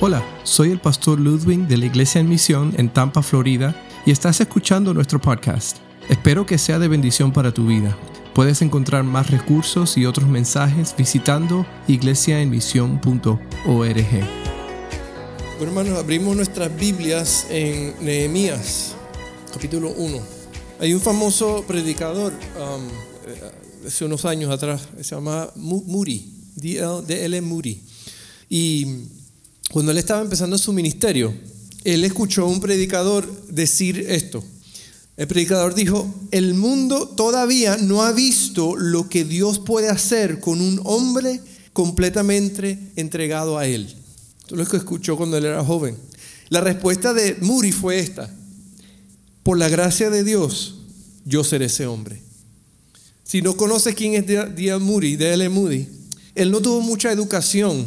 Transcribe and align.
Hola, 0.00 0.24
soy 0.44 0.70
el 0.70 0.78
pastor 0.78 1.18
Ludwig 1.18 1.66
de 1.66 1.76
la 1.76 1.86
Iglesia 1.86 2.20
en 2.20 2.28
Misión 2.28 2.72
en 2.78 2.88
Tampa, 2.88 3.20
Florida, 3.20 3.74
y 4.06 4.12
estás 4.12 4.40
escuchando 4.40 4.94
nuestro 4.94 5.20
podcast. 5.20 5.78
Espero 6.08 6.46
que 6.46 6.56
sea 6.56 6.78
de 6.78 6.86
bendición 6.86 7.32
para 7.32 7.52
tu 7.52 7.66
vida. 7.66 7.98
Puedes 8.32 8.62
encontrar 8.62 9.02
más 9.02 9.28
recursos 9.28 9.98
y 9.98 10.06
otros 10.06 10.28
mensajes 10.28 10.94
visitando 10.96 11.66
iglesiaenmisión.org. 11.88 13.40
Bueno, 15.56 15.66
hermanos, 15.66 15.98
abrimos 15.98 16.36
nuestras 16.36 16.78
Biblias 16.78 17.48
en 17.50 17.96
Nehemías, 18.00 18.94
capítulo 19.52 19.90
1. 19.90 20.16
Hay 20.78 20.94
un 20.94 21.00
famoso 21.00 21.64
predicador 21.66 22.32
um, 22.32 22.86
eh, 23.26 23.88
hace 23.88 24.04
unos 24.04 24.24
años 24.24 24.52
atrás, 24.52 24.90
se 25.00 25.16
llama 25.16 25.50
Muri, 25.56 26.52
D.L. 26.54 27.40
Muri. 27.40 27.82
Y 28.48 29.17
cuando 29.70 29.92
él 29.92 29.98
estaba 29.98 30.22
empezando 30.22 30.56
su 30.56 30.72
ministerio, 30.72 31.34
él 31.84 32.04
escuchó 32.04 32.44
a 32.44 32.48
un 32.48 32.60
predicador 32.60 33.30
decir 33.48 34.06
esto. 34.08 34.42
El 35.16 35.26
predicador 35.26 35.74
dijo, 35.74 36.12
el 36.30 36.54
mundo 36.54 37.08
todavía 37.08 37.76
no 37.76 38.02
ha 38.02 38.12
visto 38.12 38.76
lo 38.76 39.08
que 39.08 39.24
Dios 39.24 39.58
puede 39.58 39.88
hacer 39.88 40.40
con 40.40 40.60
un 40.60 40.80
hombre 40.84 41.40
completamente 41.72 42.78
entregado 42.96 43.58
a 43.58 43.66
él. 43.66 43.86
Esto 44.40 44.54
es 44.54 44.58
lo 44.58 44.66
que 44.66 44.76
escuchó 44.76 45.16
cuando 45.16 45.36
él 45.36 45.44
era 45.44 45.64
joven. 45.64 45.96
La 46.48 46.60
respuesta 46.60 47.12
de 47.12 47.36
Muri 47.40 47.72
fue 47.72 47.98
esta. 47.98 48.30
Por 49.42 49.58
la 49.58 49.68
gracia 49.68 50.08
de 50.08 50.24
Dios, 50.24 50.76
yo 51.24 51.44
seré 51.44 51.66
ese 51.66 51.86
hombre. 51.86 52.22
Si 53.24 53.42
no 53.42 53.56
conoce 53.56 53.94
quién 53.94 54.14
es 54.14 54.26
D.L. 54.26 54.78
Moody, 54.78 55.16
D.L. 55.16 55.48
Moody, 55.50 55.88
él 56.34 56.50
no 56.50 56.60
tuvo 56.60 56.80
mucha 56.80 57.12
educación 57.12 57.86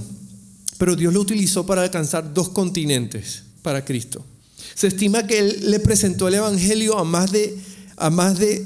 pero 0.81 0.95
Dios 0.95 1.13
lo 1.13 1.21
utilizó 1.21 1.63
para 1.63 1.84
alcanzar 1.84 2.34
dos 2.34 2.49
continentes 2.49 3.44
para 3.62 3.85
Cristo. 3.85 4.26
Se 4.74 4.88
estima 4.88 5.27
que 5.27 5.38
Él 5.38 5.70
le 5.70 5.79
presentó 5.79 6.27
el 6.27 6.34
Evangelio 6.34 6.98
a 6.98 7.04
más 7.04 7.32
de, 7.32 7.55
a 7.98 8.10
más 8.10 8.40
de 8.40 8.65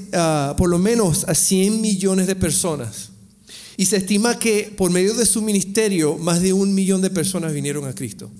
por 0.56 0.70
lo 0.70 0.78
menos 0.78 1.24
a 1.28 1.34
100 1.34 1.78
millones 1.78 2.26
de 2.26 2.34
personas. 2.34 3.10
Y 3.76 3.84
se 3.84 3.98
estima 3.98 4.38
que 4.38 4.72
por 4.74 4.90
medio 4.90 5.12
de 5.12 5.26
su 5.26 5.42
ministerio, 5.42 6.16
más 6.16 6.40
de 6.40 6.54
un 6.54 6.74
millón 6.74 7.02
de 7.02 7.10
personas 7.10 7.52
vinieron 7.52 7.86
a 7.86 7.94
Cristo. 7.94 8.30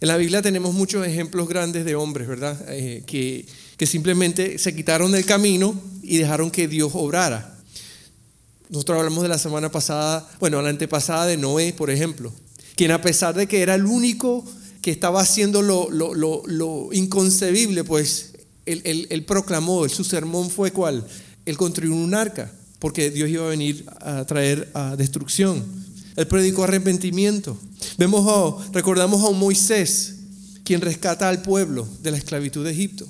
En 0.00 0.08
la 0.08 0.16
Biblia 0.16 0.40
tenemos 0.40 0.72
muchos 0.72 1.06
ejemplos 1.06 1.46
grandes 1.46 1.84
de 1.84 1.94
hombres, 1.94 2.26
¿verdad? 2.26 2.58
Eh, 2.68 3.02
que, 3.06 3.44
que 3.76 3.84
simplemente 3.84 4.56
se 4.56 4.74
quitaron 4.74 5.12
del 5.12 5.26
camino 5.26 5.78
y 6.02 6.16
dejaron 6.16 6.50
que 6.50 6.68
Dios 6.68 6.92
obrara. 6.94 7.57
Nosotros 8.70 8.98
hablamos 8.98 9.22
de 9.22 9.28
la 9.28 9.38
semana 9.38 9.70
pasada, 9.70 10.28
bueno, 10.40 10.60
la 10.60 10.68
antepasada 10.68 11.26
de 11.26 11.36
Noé, 11.36 11.72
por 11.72 11.90
ejemplo, 11.90 12.32
quien 12.76 12.90
a 12.90 13.00
pesar 13.00 13.34
de 13.34 13.46
que 13.46 13.62
era 13.62 13.74
el 13.74 13.86
único 13.86 14.44
que 14.82 14.90
estaba 14.90 15.20
haciendo 15.20 15.62
lo, 15.62 16.88
inconcebible, 16.92 17.82
pues 17.84 18.34
él, 18.66 19.24
proclamó, 19.26 19.88
su 19.88 20.04
sermón 20.04 20.50
fue 20.50 20.70
cuál? 20.70 21.06
Él 21.46 21.56
construyó 21.56 21.94
un 21.94 22.14
arca, 22.14 22.52
porque 22.78 23.10
Dios 23.10 23.30
iba 23.30 23.46
a 23.46 23.50
venir 23.50 23.86
a 24.00 24.24
traer 24.26 24.70
a 24.74 24.96
destrucción. 24.96 25.64
Él 26.16 26.26
predicó 26.26 26.64
arrepentimiento. 26.64 27.56
Vemos, 27.96 28.70
recordamos 28.72 29.22
a 29.22 29.28
un 29.28 29.38
Moisés, 29.38 30.16
quien 30.62 30.82
rescata 30.82 31.28
al 31.28 31.40
pueblo 31.40 31.88
de 32.02 32.10
la 32.10 32.18
esclavitud 32.18 32.64
de 32.64 32.72
Egipto. 32.72 33.08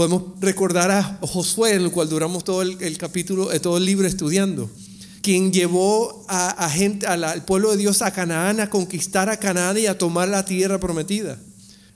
Podemos 0.00 0.22
recordar 0.40 0.90
a 0.90 1.18
Josué, 1.20 1.74
en 1.74 1.82
el 1.82 1.90
cual 1.90 2.08
duramos 2.08 2.42
todo 2.42 2.62
el, 2.62 2.96
capítulo, 2.96 3.52
eh, 3.52 3.60
todo 3.60 3.76
el 3.76 3.84
libro 3.84 4.06
estudiando, 4.06 4.70
quien 5.20 5.52
llevó 5.52 6.24
a, 6.26 6.70
gente, 6.70 7.06
al 7.06 7.44
pueblo 7.44 7.72
de 7.72 7.76
Dios 7.76 8.00
a 8.00 8.10
Canaán 8.10 8.60
a 8.60 8.70
conquistar 8.70 9.28
a 9.28 9.36
Canaán 9.36 9.76
y 9.76 9.84
a 9.84 9.98
tomar 9.98 10.28
la 10.28 10.46
tierra 10.46 10.80
prometida. 10.80 11.38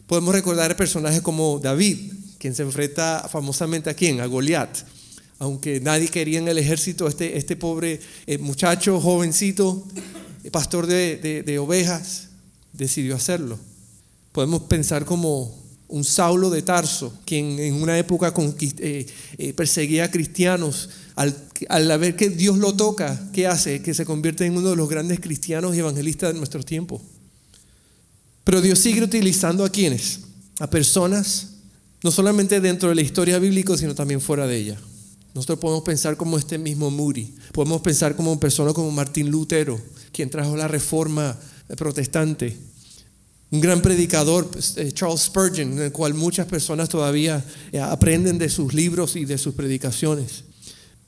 Podemos 0.07 0.35
recordar 0.35 0.77
personajes 0.77 1.23
como 1.23 1.59
David, 1.61 2.13
quien 2.37 2.55
se 2.55 2.63
enfrenta 2.63 3.27
famosamente 3.33 3.89
a 3.89 3.95
quién, 3.95 4.21
a 4.21 4.27
Goliat. 4.27 4.81
Aunque 5.39 5.81
nadie 5.81 6.09
quería 6.09 6.41
en 6.41 6.49
el 6.49 6.59
ejército, 6.59 7.09
este, 7.09 7.39
este 7.39 7.57
pobre 7.57 8.01
eh, 8.27 8.37
muchacho, 8.37 9.01
jovencito, 9.01 9.83
pastor 10.53 10.87
de 10.87 11.59
ovejas, 11.59 12.29
decidió 12.75 13.17
hacerlo. 13.17 13.59
Podemos 14.33 14.65
pensar 14.65 15.07
como 15.07 15.64
un 15.95 16.03
Saulo 16.03 16.51
de 16.51 16.63
Tarso, 16.63 17.15
quien 17.25 17.57
en 17.61 17.75
una 17.75 17.97
época 17.97 18.35
eh, 18.79 19.07
eh, 19.39 19.53
perseguía 19.53 20.05
a 20.05 20.11
cristianos, 20.11 20.91
al, 21.15 21.37
al, 21.69 21.99
ver 22.01 22.17
que 22.17 22.31
Dios 22.31 22.59
lo 22.59 22.75
toca, 22.75 23.31
¿qué 23.33 23.47
hace? 23.47 23.81
Que 23.81 23.95
se 23.95 24.05
convierte 24.05 24.45
en 24.45 24.57
uno 24.57 24.71
de 24.71 24.77
los 24.77 24.89
grandes 24.89 25.21
cristianos 25.21 25.77
y 25.77 25.79
evangelistas 25.79 26.33
de 26.33 26.39
nuestro 26.39 26.65
tiempo. 26.65 27.01
Pero 28.43 28.61
Dios 28.61 28.81
sigue 28.81 29.05
utilizando 29.05 29.65
a 29.65 29.71
quienes? 29.71 30.19
A 30.59 30.69
personas, 30.69 31.51
no 32.03 32.11
solamente 32.11 32.61
dentro 32.61 32.89
de 32.89 32.97
la 32.97 33.03
historia 33.03 33.39
bíblica, 33.39 33.77
sino 33.77 33.95
también 33.95 34.21
fuera 34.21 34.49
de 34.49 34.57
ella. 34.57 34.81
Nosotros 35.33 35.61
podemos 35.61 35.85
pensar 35.85 36.17
como 36.17 36.39
este 36.39 36.59
mismo 36.59 36.91
Muri, 36.91 37.37
podemos 37.53 37.81
pensar 37.83 38.17
como 38.17 38.41
personas 38.41 38.75
como 38.75 38.91
Martín 38.91 39.31
Lutero, 39.31 39.81
quien 40.11 40.29
trajo 40.29 40.57
la 40.57 40.67
reforma 40.67 41.39
protestante, 41.77 42.59
un 43.51 43.61
gran 43.61 43.83
predicador, 43.83 44.49
pues, 44.49 44.77
eh, 44.77 44.91
Charles 44.93 45.23
Spurgeon, 45.23 45.73
en 45.73 45.83
el 45.83 45.93
cual 45.93 46.15
muchas 46.15 46.47
personas 46.47 46.89
todavía 46.89 47.45
eh, 47.73 47.79
aprenden 47.79 48.39
de 48.39 48.49
sus 48.49 48.75
libros 48.75 49.17
y 49.17 49.25
de 49.25 49.39
sus 49.39 49.55
predicaciones. 49.55 50.45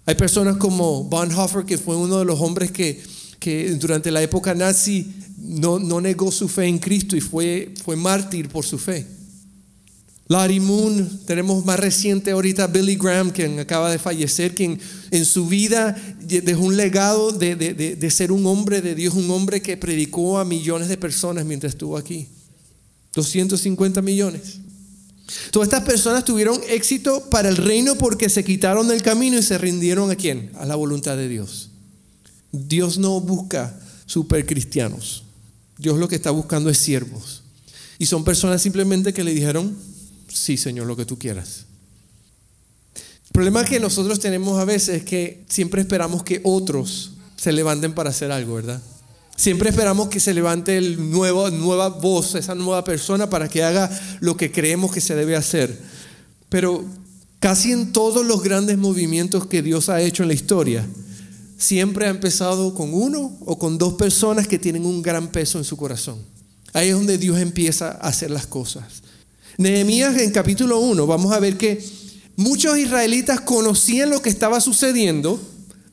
Hay 0.05 0.15
personas 0.15 0.57
como 0.57 1.05
Bonhoeffer, 1.05 1.65
que 1.65 1.79
fue 1.79 1.97
uno 1.97 2.19
de 2.19 2.25
los 2.25 2.41
hombres 2.41 2.71
que, 2.71 3.03
que 3.41 3.71
durante 3.75 4.11
la 4.11 4.23
época 4.23 4.55
nazi 4.55 5.13
no, 5.39 5.79
no, 5.79 6.01
negó 6.01 6.31
su 6.31 6.49
fe 6.49 6.67
en 6.67 6.79
Cristo 6.79 7.17
y 7.17 7.21
fue, 7.21 7.75
fue 7.85 7.97
mártir 7.97 8.49
por 8.49 8.65
su 8.65 8.79
fe. 8.79 9.16
Larry 10.29 10.59
Moon, 10.59 11.21
tenemos 11.25 11.65
más 11.65 11.79
reciente 11.79 12.33
ahorita 12.33 12.67
Billy 12.67 12.97
Graham, 12.97 13.31
quien 13.31 13.61
acaba 13.61 13.91
de 13.91 13.99
fallecer, 13.99 14.55
quien 14.55 14.81
en 15.13 15.25
su 15.25 15.47
vida 15.47 15.97
dejó 16.21 16.65
un 16.65 16.77
legado 16.77 17.31
de, 17.31 17.55
de, 17.55 17.75
de, 17.75 18.11
ser 18.11 18.33
un 18.33 18.45
hombre 18.47 18.83
de 18.83 18.97
Dios, 18.97 19.15
un 19.15 19.31
hombre 19.31 19.63
que 19.63 19.77
predicó 19.77 20.39
a 20.39 20.45
millones 20.45 20.89
de 20.89 20.97
personas 20.97 21.45
mientras 21.45 21.75
estuvo 21.75 21.97
aquí. 21.97 22.27
250 23.15 24.03
millones. 24.03 24.59
Todas 25.53 25.69
estas 25.69 25.85
personas 25.85 26.25
tuvieron 26.25 26.61
éxito 26.69 27.31
para 27.31 27.49
el 27.49 27.57
reino 27.57 27.97
porque 27.97 28.29
se 28.29 28.45
quitaron 28.45 28.89
del 28.89 29.03
camino 29.03 29.39
y 29.39 29.43
se 29.43 29.59
rindieron 29.59 30.11
a 30.11 30.17
quién? 30.17 30.51
A 30.57 30.67
la 30.67 30.75
voluntad 30.75 31.17
de 31.17 31.29
Dios. 31.29 31.71
Dios 32.51 32.99
no 32.99 33.21
busca 33.21 33.79
supercristianos. 34.07 35.25
Dios 35.79 35.99
lo 35.99 36.09
que 36.09 36.17
está 36.17 36.31
buscando 36.31 36.69
es 36.69 36.79
siervos. 36.79 37.43
Y 37.99 38.07
son 38.07 38.25
personas 38.25 38.63
simplemente 38.63 39.13
que 39.13 39.25
le 39.25 39.33
dijeron, 39.33 39.77
sí, 40.37 40.57
Señor, 40.57 40.87
lo 40.87 40.97
que 40.97 41.05
tú 41.05 41.19
quieras. 41.19 41.65
El 42.95 43.33
problema 43.33 43.65
que 43.65 43.81
nosotros 43.81 44.21
tenemos 44.21 44.59
a 44.59 44.65
veces 44.65 44.97
es 44.97 45.05
que 45.05 45.45
siempre 45.49 45.81
esperamos 45.81 46.23
que 46.23 46.41
otros 46.45 47.13
se 47.37 47.53
levanten 47.53 47.93
para 47.93 48.11
hacer 48.11 48.33
algo, 48.33 48.55
¿verdad? 48.55 48.81
Siempre 49.37 49.69
esperamos 49.69 50.09
que 50.09 50.21
se 50.21 50.33
levante 50.33 50.79
el 50.79 51.11
nuevo, 51.11 51.51
nueva 51.51 51.89
voz, 51.89 52.35
esa 52.35 52.55
nueva 52.55 52.85
persona 52.85 53.29
para 53.29 53.49
que 53.49 53.63
haga 53.63 53.91
lo 54.21 54.37
que 54.37 54.51
creemos 54.51 54.93
que 54.93 55.03
se 55.03 55.15
debe 55.15 55.37
hacer. 55.37 55.79
Pero 56.49 56.85
casi 57.39 57.73
en 57.73 57.93
todos 57.93 58.25
los 58.25 58.43
grandes 58.43 58.79
movimientos 58.79 59.47
que 59.47 59.61
Dios 59.61 59.91
ha 59.91 60.01
hecho 60.01 60.23
en 60.23 60.29
la 60.29 60.35
historia, 60.35 60.87
siempre 61.59 62.07
ha 62.07 62.11
empezado 62.11 62.75
con 62.75 62.95
uno 62.95 63.37
o 63.45 63.59
con 63.59 63.77
dos 63.77 63.95
personas 63.95 64.49
que 64.49 64.59
tienen 64.59 64.87
un 64.87 65.03
gran 65.03 65.29
peso 65.29 65.59
en 65.59 65.65
su 65.65 65.77
corazón. 65.77 66.19
Ahí 66.73 66.89
es 66.89 66.95
donde 66.95 67.19
Dios 67.19 67.39
empieza 67.39 67.91
a 67.91 68.09
hacer 68.09 68.31
las 68.31 68.47
cosas. 68.47 69.03
Nehemías 69.59 70.19
en 70.19 70.33
capítulo 70.33 70.81
1, 70.81 71.07
vamos 71.07 71.33
a 71.33 71.41
ver 71.41 71.57
que 71.57 71.83
muchos 72.37 72.77
israelitas 72.77 73.41
conocían 73.41 74.11
lo 74.11 74.21
que 74.21 74.29
estaba 74.29 74.61
sucediendo, 74.61 75.41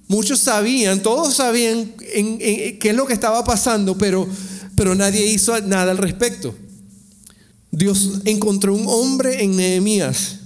muchos 0.07 0.39
sabían, 0.39 1.01
todos 1.01 1.35
sabían 1.35 1.93
qué 1.97 2.77
es 2.81 2.95
lo 2.95 3.05
que 3.05 3.13
estaba 3.13 3.45
pasando, 3.45 3.97
pero, 3.97 4.27
pero 4.75 4.95
nadie 4.95 5.25
hizo 5.27 5.59
nada 5.61 5.91
al 5.91 5.97
respecto. 5.97 6.53
Dios 7.71 8.19
encontró 8.25 8.75
un 8.75 8.83
hombre 8.85 9.43
en 9.43 9.55
Nehemías 9.55 10.39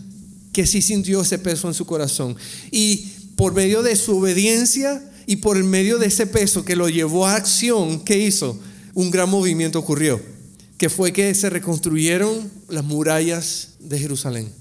que 0.54 0.68
sí 0.68 0.82
sintió 0.84 1.22
ese 1.22 1.40
peso 1.40 1.68
en 1.68 1.74
su 1.74 1.86
corazón. 1.86 2.36
Y 2.72 3.08
por 3.36 3.54
medio 3.54 3.82
de 3.82 3.96
su 3.96 4.18
obediencia 4.18 5.04
y 5.26 5.38
por 5.38 5.62
medio 5.64 5.98
de 5.98 6.08
ese 6.08 6.28
peso 6.28 6.64
que 6.64 6.76
lo 6.76 6.88
llevó 6.88 7.26
a 7.26 7.36
acción, 7.36 8.00
¿qué 8.02 8.18
hizo? 8.18 8.58
Un 8.94 9.12
gran 9.12 9.30
movimiento 9.30 9.80
ocurrió 9.80 10.37
que 10.78 10.90
fue 10.90 11.12
que 11.12 11.34
se 11.34 11.50
reconstruyeron 11.50 12.52
las 12.70 12.84
murallas 12.84 13.70
de 13.80 14.00
Jerusalén. 14.00 14.52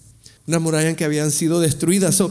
Unas 0.46 0.60
murallas 0.60 0.96
que 0.96 1.04
habían 1.04 1.30
sido 1.30 1.60
destruidas. 1.60 2.22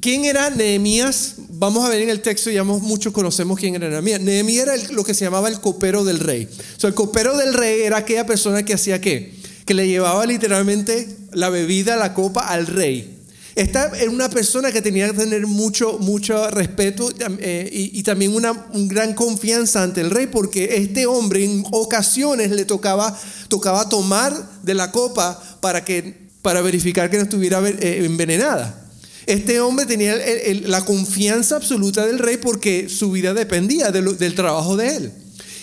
¿Quién 0.00 0.24
era 0.24 0.50
Nehemías? 0.50 1.34
Vamos 1.50 1.84
a 1.84 1.90
ver 1.90 2.00
en 2.00 2.08
el 2.08 2.22
texto, 2.22 2.50
ya 2.50 2.64
muchos 2.64 3.12
conocemos 3.12 3.58
quién 3.58 3.74
era 3.74 3.88
Nehemías. 3.88 4.20
Nehemías 4.20 4.68
era 4.68 4.76
lo 4.92 5.04
que 5.04 5.14
se 5.14 5.24
llamaba 5.24 5.48
el 5.48 5.60
copero 5.60 6.04
del 6.04 6.20
rey. 6.20 6.48
O 6.82 6.86
el 6.86 6.94
copero 6.94 7.36
del 7.36 7.52
rey 7.52 7.82
era 7.82 7.98
aquella 7.98 8.24
persona 8.24 8.64
que 8.64 8.74
hacía 8.74 9.00
qué? 9.00 9.34
Que 9.66 9.74
le 9.74 9.86
llevaba 9.86 10.24
literalmente 10.24 11.08
la 11.32 11.50
bebida, 11.50 11.96
la 11.96 12.14
copa 12.14 12.48
al 12.48 12.66
rey. 12.66 13.19
Esta 13.60 13.92
era 13.94 14.10
una 14.10 14.30
persona 14.30 14.72
que 14.72 14.80
tenía 14.80 15.06
que 15.08 15.18
tener 15.18 15.46
mucho, 15.46 15.98
mucho 15.98 16.48
respeto 16.48 17.10
eh, 17.40 17.68
y, 17.70 18.02
también 18.04 18.34
una 18.34 18.52
un 18.72 18.88
gran 18.88 19.12
confianza 19.12 19.82
ante 19.82 20.00
el 20.00 20.10
rey, 20.10 20.28
porque 20.28 20.76
este 20.76 21.04
hombre 21.04 21.44
en 21.44 21.62
ocasiones 21.70 22.52
le 22.52 22.64
tocaba, 22.64 23.14
tocaba 23.48 23.86
tomar 23.86 24.34
de 24.62 24.72
la 24.72 24.90
copa 24.90 25.38
para, 25.60 25.84
que, 25.84 26.30
para 26.40 26.62
verificar 26.62 27.10
que 27.10 27.18
no 27.18 27.24
estuviera 27.24 27.60
eh, 27.68 28.02
envenenada. 28.02 28.82
Este 29.26 29.60
hombre 29.60 29.84
tenía 29.84 30.16
la 30.64 30.82
confianza 30.86 31.56
absoluta 31.56 32.06
del 32.06 32.18
rey 32.18 32.38
porque 32.38 32.88
su 32.88 33.10
vida 33.10 33.34
dependía 33.34 33.90
del 33.92 34.34
trabajo 34.34 34.78
de 34.78 34.96
él. 34.96 35.12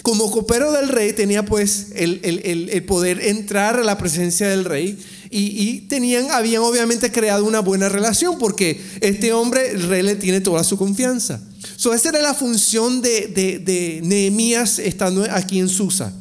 Como 0.04 0.30
copero 0.30 0.72
del 0.72 0.90
rey 0.90 1.14
tenía 1.14 1.44
pues 1.44 1.88
el, 1.96 2.22
el 2.24 2.84
poder 2.84 3.22
entrar 3.22 3.80
a 3.80 3.84
la 3.84 3.98
presencia 3.98 4.48
del 4.48 4.66
rey 4.66 5.00
y, 5.30 5.82
tenían, 5.82 6.32
habían 6.32 6.62
obviamente 6.62 7.12
creado 7.12 7.46
una 7.46 7.60
buena 7.60 7.90
relación 7.90 8.38
porque 8.38 8.82
este 9.02 9.34
hombre, 9.34 9.72
el 9.72 9.84
rey 9.84 10.04
le 10.04 10.16
tiene 10.16 10.42
toda 10.42 10.64
su 10.64 10.78
confianza. 10.78 11.42
So, 11.76 11.94
esa 11.94 12.10
era 12.10 12.22
la 12.22 12.34
función 12.34 13.02
de, 13.02 13.28
de, 13.28 14.02
Nehemías 14.04 14.80
estando 14.80 15.26
aquí 15.30 15.60
en 15.60 15.70
Susa. 15.70 16.14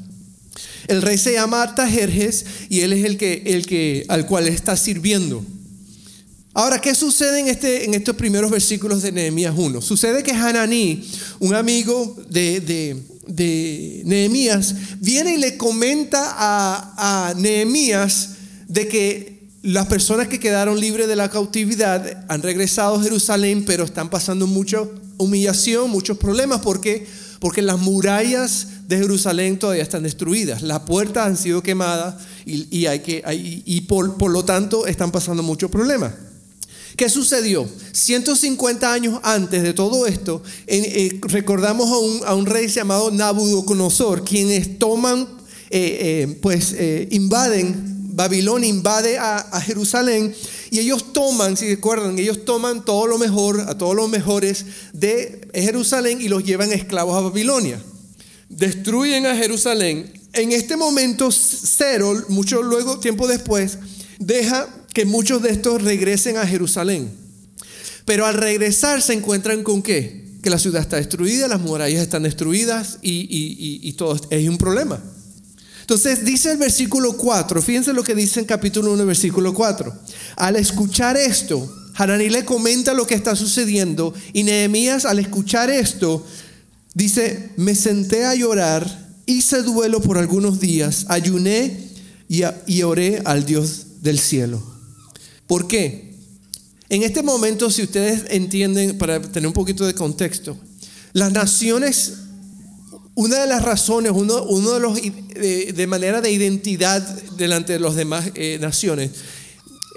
El 0.88 1.02
rey 1.02 1.18
se 1.18 1.32
llama 1.32 1.62
Artajerjes 1.62 2.44
y 2.68 2.80
él 2.80 2.92
es 2.92 3.04
el 3.04 3.16
que, 3.16 3.42
el 3.46 3.66
que, 3.66 4.04
al 4.08 4.26
cual 4.26 4.48
está 4.48 4.76
sirviendo. 4.76 5.44
Ahora, 6.52 6.80
¿qué 6.80 6.94
sucede 6.94 7.40
en, 7.40 7.48
este, 7.48 7.84
en 7.84 7.94
estos 7.94 8.16
primeros 8.16 8.50
versículos 8.50 9.02
de 9.02 9.12
Nehemías 9.12 9.54
1? 9.56 9.82
Sucede 9.82 10.22
que 10.22 10.32
Hananí, 10.32 11.06
un 11.38 11.54
amigo 11.54 12.16
de, 12.30 12.60
de, 12.60 13.02
de 13.26 14.02
Nehemías, 14.04 14.74
viene 15.00 15.34
y 15.34 15.38
le 15.38 15.56
comenta 15.58 16.34
a, 16.36 17.28
a 17.28 17.34
Nehemías 17.34 18.35
de 18.66 18.88
que 18.88 19.36
las 19.62 19.86
personas 19.86 20.28
que 20.28 20.38
quedaron 20.38 20.78
libres 20.78 21.08
de 21.08 21.16
la 21.16 21.30
cautividad 21.30 22.24
han 22.28 22.42
regresado 22.42 22.96
a 22.96 23.02
Jerusalén, 23.02 23.64
pero 23.64 23.84
están 23.84 24.10
pasando 24.10 24.46
mucha 24.46 24.82
humillación, 25.18 25.90
muchos 25.90 26.18
problemas. 26.18 26.60
¿Por 26.60 26.80
qué? 26.80 27.06
Porque 27.40 27.62
las 27.62 27.78
murallas 27.78 28.68
de 28.88 28.98
Jerusalén 28.98 29.58
todavía 29.58 29.82
están 29.82 30.04
destruidas, 30.04 30.62
las 30.62 30.80
puertas 30.80 31.26
han 31.26 31.36
sido 31.36 31.62
quemadas 31.62 32.14
y, 32.44 32.86
hay 32.86 33.00
que, 33.00 33.22
y 33.34 33.80
por, 33.82 34.16
por, 34.16 34.30
lo 34.30 34.44
tanto 34.44 34.86
están 34.86 35.10
pasando 35.10 35.42
muchos 35.42 35.70
problemas. 35.70 36.12
¿Qué 36.96 37.10
sucedió? 37.10 37.68
150 37.92 38.90
años 38.90 39.20
antes 39.22 39.62
de 39.62 39.74
todo 39.74 40.06
esto, 40.06 40.42
eh, 40.66 41.20
recordamos 41.22 41.90
a 41.90 41.98
un, 41.98 42.20
a 42.24 42.34
un, 42.34 42.46
rey 42.46 42.68
llamado 42.68 43.10
Nabucodonosor, 43.10 44.24
quienes 44.24 44.78
toman, 44.78 45.28
eh, 45.68 46.26
eh, 46.30 46.38
pues 46.40 46.74
invaden 47.10 47.95
Babilonia 48.16 48.66
invade 48.66 49.18
a, 49.18 49.60
Jerusalén 49.60 50.34
y 50.70 50.78
ellos 50.78 51.12
toman, 51.12 51.54
si 51.54 51.68
recuerdan, 51.68 52.18
ellos 52.18 52.46
toman 52.46 52.82
todo 52.82 53.06
lo 53.06 53.18
mejor, 53.18 53.60
a 53.68 53.76
todos 53.76 53.94
los 53.94 54.08
mejores 54.08 54.64
de 54.94 55.46
Jerusalén 55.52 56.22
y 56.22 56.28
los 56.28 56.42
llevan 56.42 56.72
esclavos 56.72 57.14
a 57.14 57.20
Babilonia. 57.20 57.78
Destruyen 58.48 59.26
a 59.26 59.36
Jerusalén. 59.36 60.10
En 60.32 60.52
este 60.52 60.78
momento, 60.78 61.28
Cero, 61.30 62.24
mucho 62.28 62.62
luego, 62.62 62.98
tiempo 63.00 63.28
después, 63.28 63.80
deja 64.18 64.66
que 64.94 65.04
muchos 65.04 65.42
de 65.42 65.50
estos 65.50 65.82
regresen 65.82 66.38
a 66.38 66.46
Jerusalén. 66.46 67.10
Pero 68.06 68.24
al 68.24 68.32
regresar 68.32 69.02
se 69.02 69.12
encuentran 69.12 69.62
con 69.62 69.82
qué? 69.82 70.24
Que 70.42 70.48
la 70.48 70.58
ciudad 70.58 70.80
está 70.80 70.96
destruida, 70.96 71.48
las 71.48 71.60
murallas 71.60 72.00
están 72.00 72.22
destruidas 72.22 72.96
y, 73.02 73.28
y 73.82 73.92
todo 73.92 74.18
es 74.30 74.48
un 74.48 74.56
problema. 74.56 75.02
Entonces 75.86 76.24
dice 76.24 76.50
el 76.50 76.56
versículo 76.56 77.16
4, 77.16 77.62
fíjense 77.62 77.92
lo 77.92 78.02
que 78.02 78.16
dice 78.16 78.40
en 78.40 78.46
capítulo 78.46 78.92
1, 78.94 79.06
versículo 79.06 79.54
4. 79.54 79.94
Al 80.34 80.56
escuchar 80.56 81.16
esto, 81.16 81.72
Hananí 81.94 82.28
le 82.28 82.44
comenta 82.44 82.92
lo 82.92 83.06
que 83.06 83.14
está 83.14 83.36
sucediendo 83.36 84.12
y 84.32 84.42
Nehemías 84.42 85.04
al 85.04 85.20
escuchar 85.20 85.70
esto 85.70 86.26
dice, 86.92 87.50
me 87.56 87.76
senté 87.76 88.24
a 88.24 88.34
llorar, 88.34 89.14
hice 89.26 89.62
duelo 89.62 90.02
por 90.02 90.18
algunos 90.18 90.58
días, 90.58 91.06
ayuné 91.08 91.78
y, 92.28 92.42
y 92.66 92.82
oré 92.82 93.22
al 93.24 93.46
Dios 93.46 94.02
del 94.02 94.18
cielo. 94.18 94.60
¿Por 95.46 95.68
qué? 95.68 96.16
En 96.88 97.04
este 97.04 97.22
momento, 97.22 97.70
si 97.70 97.84
ustedes 97.84 98.24
entienden, 98.30 98.98
para 98.98 99.22
tener 99.22 99.46
un 99.46 99.52
poquito 99.52 99.86
de 99.86 99.94
contexto, 99.94 100.58
las 101.12 101.30
naciones 101.30 102.25
una 103.16 103.40
de 103.40 103.46
las 103.46 103.62
razones, 103.62 104.12
uno, 104.14 104.44
de 104.44 104.80
los 104.80 104.94
de, 104.94 105.86
manera 105.88 106.20
de 106.20 106.30
identidad 106.30 107.02
delante 107.36 107.72
de 107.72 107.80
las 107.80 107.96
demás 107.96 108.26
eh, 108.34 108.58
naciones, 108.60 109.10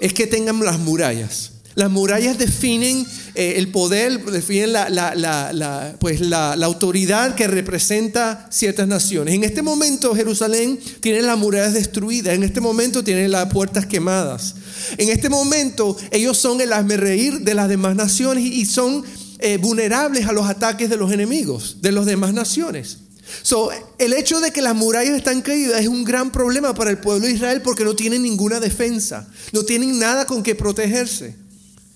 es 0.00 0.14
que 0.14 0.26
tengan 0.26 0.58
las 0.64 0.78
murallas. 0.78 1.50
Las 1.74 1.90
murallas 1.90 2.38
definen 2.38 3.06
eh, 3.34 3.54
el 3.56 3.68
poder, 3.68 4.24
definen 4.24 4.72
la, 4.72 5.96
pues 6.00 6.20
la, 6.22 6.54
autoridad 6.54 7.34
que 7.34 7.46
representa 7.46 8.48
ciertas 8.50 8.88
naciones. 8.88 9.34
En 9.34 9.44
este 9.44 9.60
momento 9.60 10.14
Jerusalén 10.14 10.80
tiene 11.00 11.20
las 11.20 11.38
murallas 11.38 11.74
destruidas, 11.74 12.34
en 12.34 12.42
este 12.42 12.62
momento 12.62 13.04
tiene 13.04 13.28
las 13.28 13.52
puertas 13.52 13.84
quemadas. 13.84 14.54
En 14.96 15.10
este 15.10 15.28
momento 15.28 15.94
ellos 16.10 16.38
son 16.38 16.62
el 16.62 16.70
reír 16.98 17.40
de 17.40 17.54
las 17.54 17.68
demás 17.68 17.94
naciones 17.94 18.44
y, 18.44 18.64
son 18.64 19.04
eh, 19.40 19.58
vulnerables 19.58 20.26
a 20.26 20.32
los 20.32 20.46
ataques 20.46 20.88
de 20.88 20.96
los 20.96 21.12
enemigos, 21.12 21.76
de 21.82 21.92
las 21.92 22.06
demás 22.06 22.32
naciones. 22.32 23.09
So, 23.42 23.70
el 23.98 24.12
hecho 24.12 24.40
de 24.40 24.50
que 24.50 24.62
las 24.62 24.74
murallas 24.74 25.16
están 25.16 25.42
caídas 25.42 25.80
es 25.80 25.88
un 25.88 26.04
gran 26.04 26.30
problema 26.30 26.74
para 26.74 26.90
el 26.90 26.98
pueblo 26.98 27.26
de 27.26 27.32
Israel 27.32 27.62
porque 27.62 27.84
no 27.84 27.94
tienen 27.94 28.22
ninguna 28.22 28.60
defensa, 28.60 29.28
no 29.52 29.62
tienen 29.64 29.98
nada 29.98 30.26
con 30.26 30.42
que 30.42 30.54
protegerse. 30.54 31.36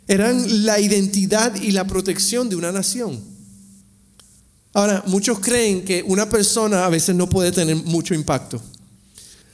Eran 0.06 0.66
la 0.66 0.80
identidad 0.80 1.54
y 1.56 1.70
la 1.70 1.86
protección 1.86 2.48
de 2.48 2.56
una 2.56 2.72
nación. 2.72 3.20
Ahora, 4.72 5.02
muchos 5.06 5.38
creen 5.38 5.84
que 5.84 6.02
una 6.06 6.28
persona 6.28 6.84
a 6.84 6.88
veces 6.88 7.14
no 7.14 7.28
puede 7.28 7.52
tener 7.52 7.76
mucho 7.76 8.12
impacto. 8.12 8.60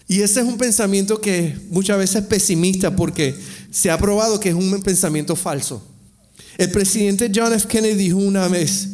Y 0.08 0.22
ese 0.22 0.40
es 0.40 0.46
un 0.46 0.58
pensamiento 0.58 1.20
que 1.20 1.56
muchas 1.68 1.98
veces 1.98 2.22
es 2.22 2.28
pesimista 2.28 2.96
porque 2.96 3.36
se 3.70 3.90
ha 3.90 3.98
probado 3.98 4.40
que 4.40 4.48
es 4.48 4.54
un 4.54 4.82
pensamiento 4.82 5.36
falso. 5.36 5.86
El 6.58 6.70
presidente 6.72 7.30
John 7.32 7.52
F. 7.52 7.68
Kennedy 7.68 7.94
dijo 7.94 8.18
una 8.18 8.48
vez, 8.48 8.88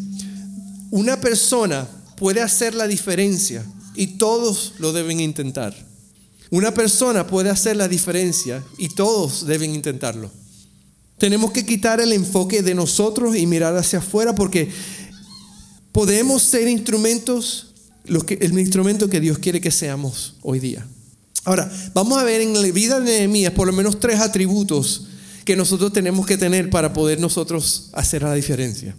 una 0.91 1.19
persona 1.21 1.89
puede 2.17 2.43
hacer 2.43 2.75
la 2.75 2.87
diferencia 2.87 3.65
y 3.95 4.19
todos 4.19 4.75
lo 4.79 4.93
deben 4.93 5.21
intentar. 5.21 5.75
Una 6.51 6.73
persona 6.73 7.27
puede 7.27 7.51
hacer 7.51 7.77
la 7.77 7.89
diferencia 7.89 8.65
y 8.79 8.89
todos 8.89 9.47
deben 9.47 9.75
intentarlo. 9.75 10.31
Tenemos 11.19 11.51
que 11.51 11.65
quitar 11.65 12.01
el 12.01 12.13
enfoque 12.13 12.63
de 12.63 12.75
nosotros 12.75 13.37
y 13.37 13.47
mirar 13.47 13.77
hacia 13.77 14.01
afuera 14.01 14.35
porque 14.35 14.69
podemos 15.93 16.43
ser 16.43 16.69
instrumentos, 16.69 17.69
el 18.07 18.59
instrumento 18.59 19.09
que 19.09 19.21
Dios 19.21 19.39
quiere 19.39 19.61
que 19.61 19.71
seamos 19.71 20.37
hoy 20.43 20.61
día. 20.61 20.87
Ahora, 21.45 21.71
vamos 21.95 22.19
a 22.19 22.25
ver 22.25 22.41
en 22.41 22.53
la 22.53 22.71
vida 22.71 23.01
de 23.01 23.07
Nehemías 23.07 23.53
por 23.53 23.67
lo 23.67 23.73
menos 23.73 23.99
tres 23.99 24.21
atributos 24.21 25.07
que 25.45 25.57
nosotros 25.57 25.93
tenemos 25.93 26.27
que 26.27 26.37
tener 26.37 26.71
para 26.71 26.93
poder 26.93 27.21
nosotros 27.21 27.89
hacer 27.93 28.23
la 28.23 28.35
diferencia. 28.35 28.95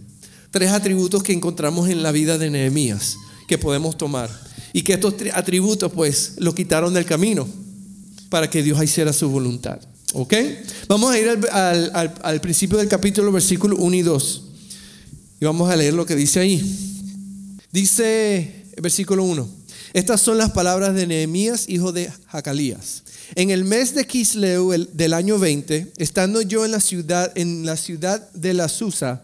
Tres 0.50 0.70
atributos 0.70 1.22
que 1.22 1.32
encontramos 1.32 1.88
en 1.88 2.02
la 2.02 2.12
vida 2.12 2.38
de 2.38 2.50
Nehemías 2.50 3.16
que 3.48 3.58
podemos 3.58 3.96
tomar. 3.96 4.30
Y 4.72 4.82
que 4.82 4.92
estos 4.92 5.14
atributos 5.34 5.90
pues 5.92 6.34
lo 6.38 6.54
quitaron 6.54 6.94
del 6.94 7.06
camino 7.06 7.48
para 8.28 8.48
que 8.48 8.62
Dios 8.62 8.82
hiciera 8.82 9.12
su 9.12 9.28
voluntad. 9.28 9.80
¿Ok? 10.12 10.34
Vamos 10.86 11.12
a 11.12 11.18
ir 11.18 11.28
al, 11.50 12.40
principio 12.40 12.78
del 12.78 12.88
capítulo, 12.88 13.32
versículo 13.32 13.76
1 13.76 13.96
y 13.96 14.02
2. 14.02 14.44
Y 15.40 15.44
vamos 15.44 15.70
a 15.70 15.76
leer 15.76 15.94
lo 15.94 16.06
que 16.06 16.16
dice 16.16 16.40
ahí. 16.40 16.62
Dice 17.72 18.64
versículo 18.80 19.24
1. 19.24 19.48
Estas 19.94 20.20
son 20.20 20.38
las 20.38 20.50
palabras 20.50 20.94
de 20.94 21.06
Nehemías, 21.06 21.68
hijo 21.68 21.92
de 21.92 22.10
Jacalías. 22.26 23.02
En 23.34 23.50
el 23.50 23.64
mes 23.64 23.94
de 23.94 24.06
Kisleu 24.06 24.72
del 24.92 25.14
año 25.14 25.38
20, 25.38 25.92
estando 25.96 26.42
yo 26.42 26.64
en 26.64 26.72
la 26.72 26.80
ciudad, 26.80 27.32
en 27.36 27.64
la 27.64 27.76
ciudad 27.76 28.30
de 28.32 28.54
la 28.54 28.68
Susa, 28.68 29.22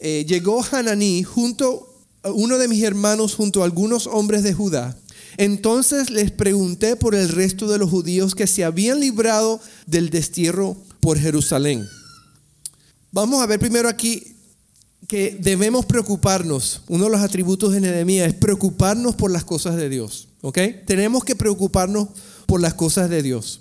eh, 0.00 0.24
llegó 0.26 0.64
Hananí 0.64 1.22
junto 1.22 1.90
uno 2.24 2.58
de 2.58 2.68
mis 2.68 2.82
hermanos 2.82 3.34
junto 3.34 3.62
a 3.62 3.64
algunos 3.64 4.06
hombres 4.06 4.42
de 4.42 4.52
Judá. 4.52 4.96
Entonces 5.36 6.10
les 6.10 6.30
pregunté 6.30 6.96
por 6.96 7.14
el 7.14 7.28
resto 7.28 7.66
de 7.68 7.78
los 7.78 7.88
judíos 7.88 8.34
que 8.34 8.46
se 8.46 8.64
habían 8.64 9.00
librado 9.00 9.60
del 9.86 10.10
destierro 10.10 10.76
por 11.00 11.18
Jerusalén. 11.18 11.86
Vamos 13.12 13.42
a 13.42 13.46
ver 13.46 13.58
primero 13.58 13.88
aquí 13.88 14.36
que 15.08 15.36
debemos 15.40 15.86
preocuparnos. 15.86 16.82
Uno 16.88 17.04
de 17.04 17.10
los 17.10 17.20
atributos 17.20 17.72
de 17.72 17.80
Nehemías 17.80 18.28
es 18.28 18.34
preocuparnos 18.34 19.16
por 19.16 19.30
las 19.30 19.44
cosas 19.44 19.76
de 19.76 19.88
Dios. 19.88 20.28
¿Ok? 20.42 20.58
Tenemos 20.86 21.24
que 21.24 21.34
preocuparnos 21.34 22.08
por 22.50 22.60
las 22.60 22.74
cosas 22.74 23.08
de 23.08 23.22
Dios. 23.22 23.60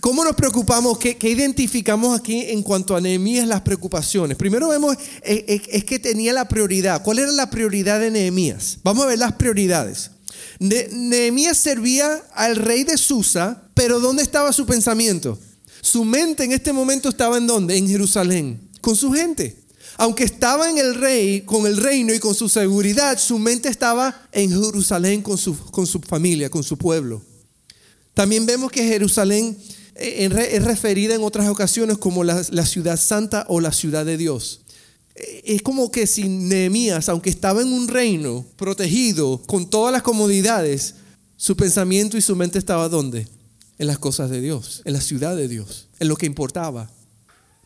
¿Cómo 0.00 0.24
nos 0.24 0.34
preocupamos? 0.34 0.98
¿Qué, 0.98 1.16
identificamos 1.22 2.18
aquí 2.18 2.40
en 2.48 2.64
cuanto 2.64 2.96
a 2.96 3.00
Nehemías 3.00 3.46
las 3.46 3.60
preocupaciones? 3.60 4.36
Primero 4.36 4.66
vemos 4.66 4.96
eh, 5.22 5.44
eh, 5.46 5.62
es, 5.70 5.84
que 5.84 6.00
tenía 6.00 6.32
la 6.32 6.48
prioridad. 6.48 7.04
¿Cuál 7.04 7.20
era 7.20 7.30
la 7.30 7.50
prioridad 7.50 8.00
de 8.00 8.10
Nehemías? 8.10 8.78
Vamos 8.82 9.04
a 9.04 9.06
ver 9.06 9.20
las 9.20 9.34
prioridades. 9.34 10.10
Nehemías 10.58 11.56
servía 11.56 12.20
al 12.34 12.56
rey 12.56 12.82
de 12.82 12.98
Susa, 12.98 13.62
pero 13.74 14.00
¿dónde 14.00 14.24
estaba 14.24 14.52
su 14.52 14.66
pensamiento? 14.66 15.38
Su 15.80 16.04
mente 16.04 16.42
en 16.42 16.50
este 16.50 16.72
momento 16.72 17.08
estaba 17.08 17.38
en 17.38 17.46
dónde? 17.46 17.76
En 17.76 17.86
Jerusalén, 17.86 18.58
con 18.80 18.96
su 18.96 19.12
gente. 19.12 19.56
Aunque 19.98 20.24
estaba 20.24 20.68
en 20.68 20.78
el 20.78 20.96
rey, 20.96 21.42
con 21.42 21.64
el 21.64 21.76
reino 21.76 22.12
y 22.12 22.18
con 22.18 22.34
su 22.34 22.48
seguridad, 22.48 23.20
su 23.20 23.38
mente 23.38 23.68
estaba 23.68 24.26
en 24.32 24.50
Jerusalén 24.50 25.22
con 25.22 25.38
su, 25.38 25.56
con 25.70 25.86
su 25.86 26.00
familia, 26.00 26.50
con 26.50 26.64
su 26.64 26.76
pueblo. 26.76 27.22
También 28.14 28.46
vemos 28.46 28.70
que 28.70 28.86
Jerusalén 28.86 29.58
eh, 29.96 30.28
es 30.52 30.64
referida 30.64 31.14
en 31.14 31.22
otras 31.22 31.48
ocasiones 31.48 31.98
como 31.98 32.24
la, 32.24 32.42
ciudad 32.64 32.96
santa 32.96 33.44
o 33.48 33.60
la 33.60 33.72
ciudad 33.72 34.06
de 34.06 34.16
Dios. 34.16 34.60
Eh, 35.14 35.42
es 35.44 35.62
como 35.62 35.90
que 35.90 36.06
si 36.06 36.28
Nehemías, 36.28 37.08
aunque 37.08 37.30
estaba 37.30 37.62
en 37.62 37.72
un 37.72 37.88
reino 37.88 38.44
protegido 38.56 39.42
con 39.46 39.68
todas 39.68 39.92
las 39.92 40.02
comodidades, 40.02 40.94
su 41.36 41.56
pensamiento 41.56 42.16
y 42.16 42.22
su 42.22 42.36
mente 42.36 42.58
estaba 42.58 42.88
¿dónde? 42.88 43.26
En 43.78 43.88
las 43.88 43.98
cosas 43.98 44.30
de 44.30 44.40
Dios, 44.40 44.82
en 44.84 44.92
la 44.92 45.00
ciudad 45.00 45.36
de 45.36 45.48
Dios, 45.48 45.88
en 45.98 46.08
lo 46.08 46.16
que 46.16 46.26
importaba. 46.26 46.90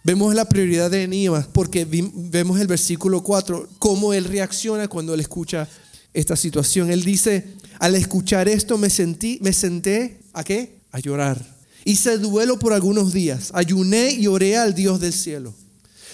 Vemos 0.04 0.34
la 0.34 0.46
prioridad 0.46 0.90
de 0.90 1.06
Nehemías 1.06 1.46
porque 1.52 1.84
vemos 1.84 2.58
el 2.60 2.66
versículo 2.66 3.22
4, 3.22 3.68
cómo 3.78 4.14
él 4.14 4.24
reacciona 4.24 4.88
cuando 4.88 5.12
él 5.12 5.20
escucha 5.20 5.68
esta 6.14 6.34
situación. 6.34 6.90
Él 6.90 7.04
dice, 7.04 7.44
al 7.78 7.94
escuchar 7.94 8.48
esto 8.48 8.78
me 8.78 8.88
sentí, 8.88 9.38
me 9.42 9.52
senté, 9.52 10.20
¿a 10.38 10.44
qué? 10.44 10.78
A 10.92 11.00
llorar. 11.00 11.44
Hice 11.84 12.16
duelo 12.18 12.60
por 12.60 12.72
algunos 12.72 13.12
días, 13.12 13.50
ayuné 13.54 14.12
y 14.12 14.28
oré 14.28 14.56
al 14.56 14.72
Dios 14.72 15.00
del 15.00 15.12
cielo. 15.12 15.52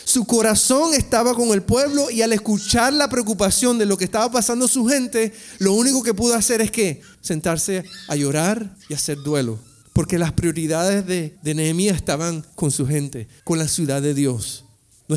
Su 0.05 0.25
corazón 0.25 0.95
estaba 0.95 1.35
con 1.35 1.51
el 1.51 1.63
pueblo 1.63 2.11
y 2.11 2.23
al 2.23 2.33
escuchar 2.33 2.95
la 2.95 3.09
preocupación 3.09 3.77
de 3.79 3.85
lo 3.85 3.99
que 3.99 4.05
estaba 4.05 4.31
pasando 4.31 4.67
su 4.67 4.87
gente, 4.87 5.33
lo 5.59 5.75
único 5.75 6.03
que 6.03 6.15
pudo 6.15 6.35
hacer 6.35 6.63
es 6.63 6.71
que 6.71 7.03
sentarse 7.21 7.85
a 8.09 8.17
llorar 8.17 8.75
y 8.89 8.95
hacer 8.95 9.19
duelo. 9.19 9.59
Porque 9.93 10.19
las 10.19 10.33
prioridades 10.33 11.07
de, 11.07 11.37
de 11.43 11.55
Nehemías 11.55 11.97
estaban 11.97 12.47
con 12.55 12.71
su 12.71 12.87
gente, 12.87 13.29
con 13.45 13.59
la 13.59 13.69
ciudad 13.69 14.01
de 14.01 14.15
Dios. 14.15 14.65
No, 15.07 15.17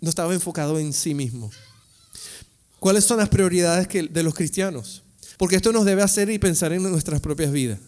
no 0.00 0.08
estaba 0.08 0.34
enfocado 0.34 0.78
en 0.78 0.92
sí 0.92 1.14
mismo. 1.14 1.50
¿Cuáles 2.78 3.04
son 3.04 3.18
las 3.18 3.28
prioridades 3.28 3.88
de 3.88 4.22
los 4.22 4.34
cristianos? 4.34 5.02
Porque 5.36 5.56
esto 5.56 5.72
nos 5.72 5.84
debe 5.84 6.02
hacer 6.02 6.30
y 6.30 6.38
pensar 6.38 6.72
en 6.72 6.82
nuestras 6.82 7.20
propias 7.20 7.50
vidas. 7.50 7.78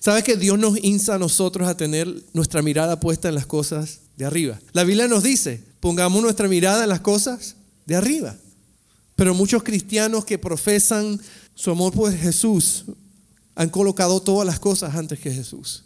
¿Sabes 0.00 0.24
que 0.24 0.36
Dios 0.36 0.58
nos 0.58 0.78
insta 0.82 1.14
a 1.14 1.18
nosotros 1.18 1.68
a 1.68 1.76
tener 1.76 2.08
nuestra 2.32 2.62
mirada 2.62 3.00
puesta 3.00 3.28
en 3.28 3.34
las 3.34 3.46
cosas 3.46 4.00
de 4.16 4.24
arriba? 4.24 4.60
La 4.72 4.84
Biblia 4.84 5.08
nos 5.08 5.22
dice, 5.22 5.62
pongamos 5.80 6.22
nuestra 6.22 6.48
mirada 6.48 6.84
en 6.84 6.88
las 6.88 7.00
cosas 7.00 7.56
de 7.86 7.96
arriba. 7.96 8.36
Pero 9.16 9.34
muchos 9.34 9.62
cristianos 9.62 10.24
que 10.24 10.38
profesan 10.38 11.20
su 11.54 11.70
amor 11.70 11.92
por 11.92 12.12
Jesús 12.12 12.84
han 13.54 13.70
colocado 13.70 14.20
todas 14.20 14.46
las 14.46 14.60
cosas 14.60 14.94
antes 14.94 15.18
que 15.18 15.32
Jesús. 15.32 15.84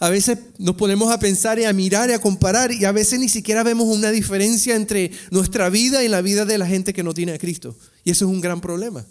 A 0.00 0.10
veces 0.10 0.38
nos 0.58 0.76
ponemos 0.76 1.12
a 1.12 1.18
pensar 1.18 1.58
y 1.58 1.64
a 1.64 1.72
mirar 1.72 2.10
y 2.10 2.14
a 2.14 2.20
comparar 2.20 2.72
y 2.72 2.84
a 2.84 2.92
veces 2.92 3.20
ni 3.20 3.28
siquiera 3.28 3.62
vemos 3.62 3.86
una 3.86 4.10
diferencia 4.10 4.74
entre 4.74 5.12
nuestra 5.30 5.68
vida 5.70 6.02
y 6.02 6.08
la 6.08 6.22
vida 6.22 6.44
de 6.44 6.58
la 6.58 6.66
gente 6.66 6.92
que 6.92 7.02
no 7.02 7.14
tiene 7.14 7.32
a 7.32 7.38
Cristo. 7.38 7.76
Y 8.04 8.10
eso 8.10 8.24
es 8.24 8.30
un 8.30 8.40
gran 8.40 8.60
problema, 8.60 9.04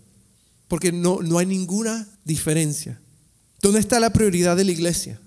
porque 0.68 0.92
no, 0.92 1.22
no 1.22 1.38
hay 1.38 1.46
ninguna 1.46 2.08
diferencia. 2.26 3.00
¿Dónde 3.62 3.80
está 3.80 4.00
la 4.00 4.12
prioridad 4.12 4.58
de 4.58 4.64
la 4.64 4.72
iglesia? 4.72 5.20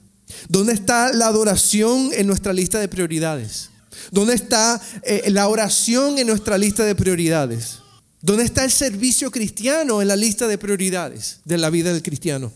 ¿Dónde 0.49 0.73
está 0.73 1.13
la 1.13 1.27
adoración 1.27 2.11
en 2.13 2.27
nuestra 2.27 2.53
lista 2.53 2.81
de 2.81 2.89
prioridades? 2.89 3.71
¿Dónde 4.11 4.35
está 4.35 4.81
eh, 5.03 5.31
la 5.31 5.49
oración 5.49 6.19
en 6.19 6.27
nuestra 6.27 6.59
lista 6.59 6.85
de 6.85 6.95
prioridades? 6.95 7.79
¿Dónde 8.21 8.45
está 8.45 8.65
el 8.65 8.71
servicio 8.71 9.31
cristiano 9.31 10.03
en 10.03 10.09
la 10.09 10.17
lista 10.17 10.49
de 10.49 10.59
prioridades 10.59 11.41
de 11.45 11.59
la 11.59 11.71
vida 11.71 11.93
del 11.93 12.03
cristiano? 12.03 12.53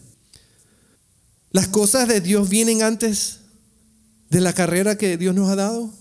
Las 1.53 1.69
cosas 1.69 2.09
de 2.09 2.21
Dios 2.21 2.49
vienen 2.49 2.83
antes 2.83 3.41
de 4.31 4.41
la 4.41 4.53
carrera 4.53 4.99
que 4.99 5.17
Dios 5.17 5.35
nos 5.35 5.51
ha 5.51 5.57
dado. 5.57 5.93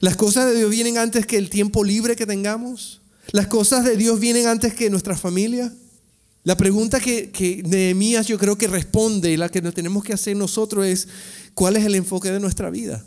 Las 0.00 0.16
cosas 0.16 0.46
de 0.46 0.56
Dios 0.56 0.70
vienen 0.70 0.98
antes 0.98 1.26
que 1.26 1.38
el 1.38 1.50
tiempo 1.50 1.84
libre 1.84 2.16
que 2.16 2.26
tengamos. 2.26 3.00
Las 3.32 3.46
cosas 3.46 3.84
de 3.84 3.96
Dios 3.96 4.20
vienen 4.20 4.46
antes 4.46 4.74
que 4.74 4.90
nuestra 4.90 5.16
familia. 5.16 5.72
La 6.44 6.58
pregunta 6.58 7.00
que, 7.00 7.62
Nehemías 7.66 8.26
yo 8.26 8.38
creo 8.38 8.56
que 8.56 8.68
responde 8.68 9.32
y 9.32 9.36
la 9.38 9.48
que 9.48 9.62
nos 9.62 9.72
tenemos 9.72 10.04
que 10.04 10.12
hacer 10.12 10.36
nosotros 10.36 10.84
es, 10.84 11.08
¿cuál 11.54 11.76
es 11.76 11.86
el 11.86 11.94
enfoque 11.94 12.30
de 12.30 12.38
nuestra 12.38 12.68
vida? 12.68 13.02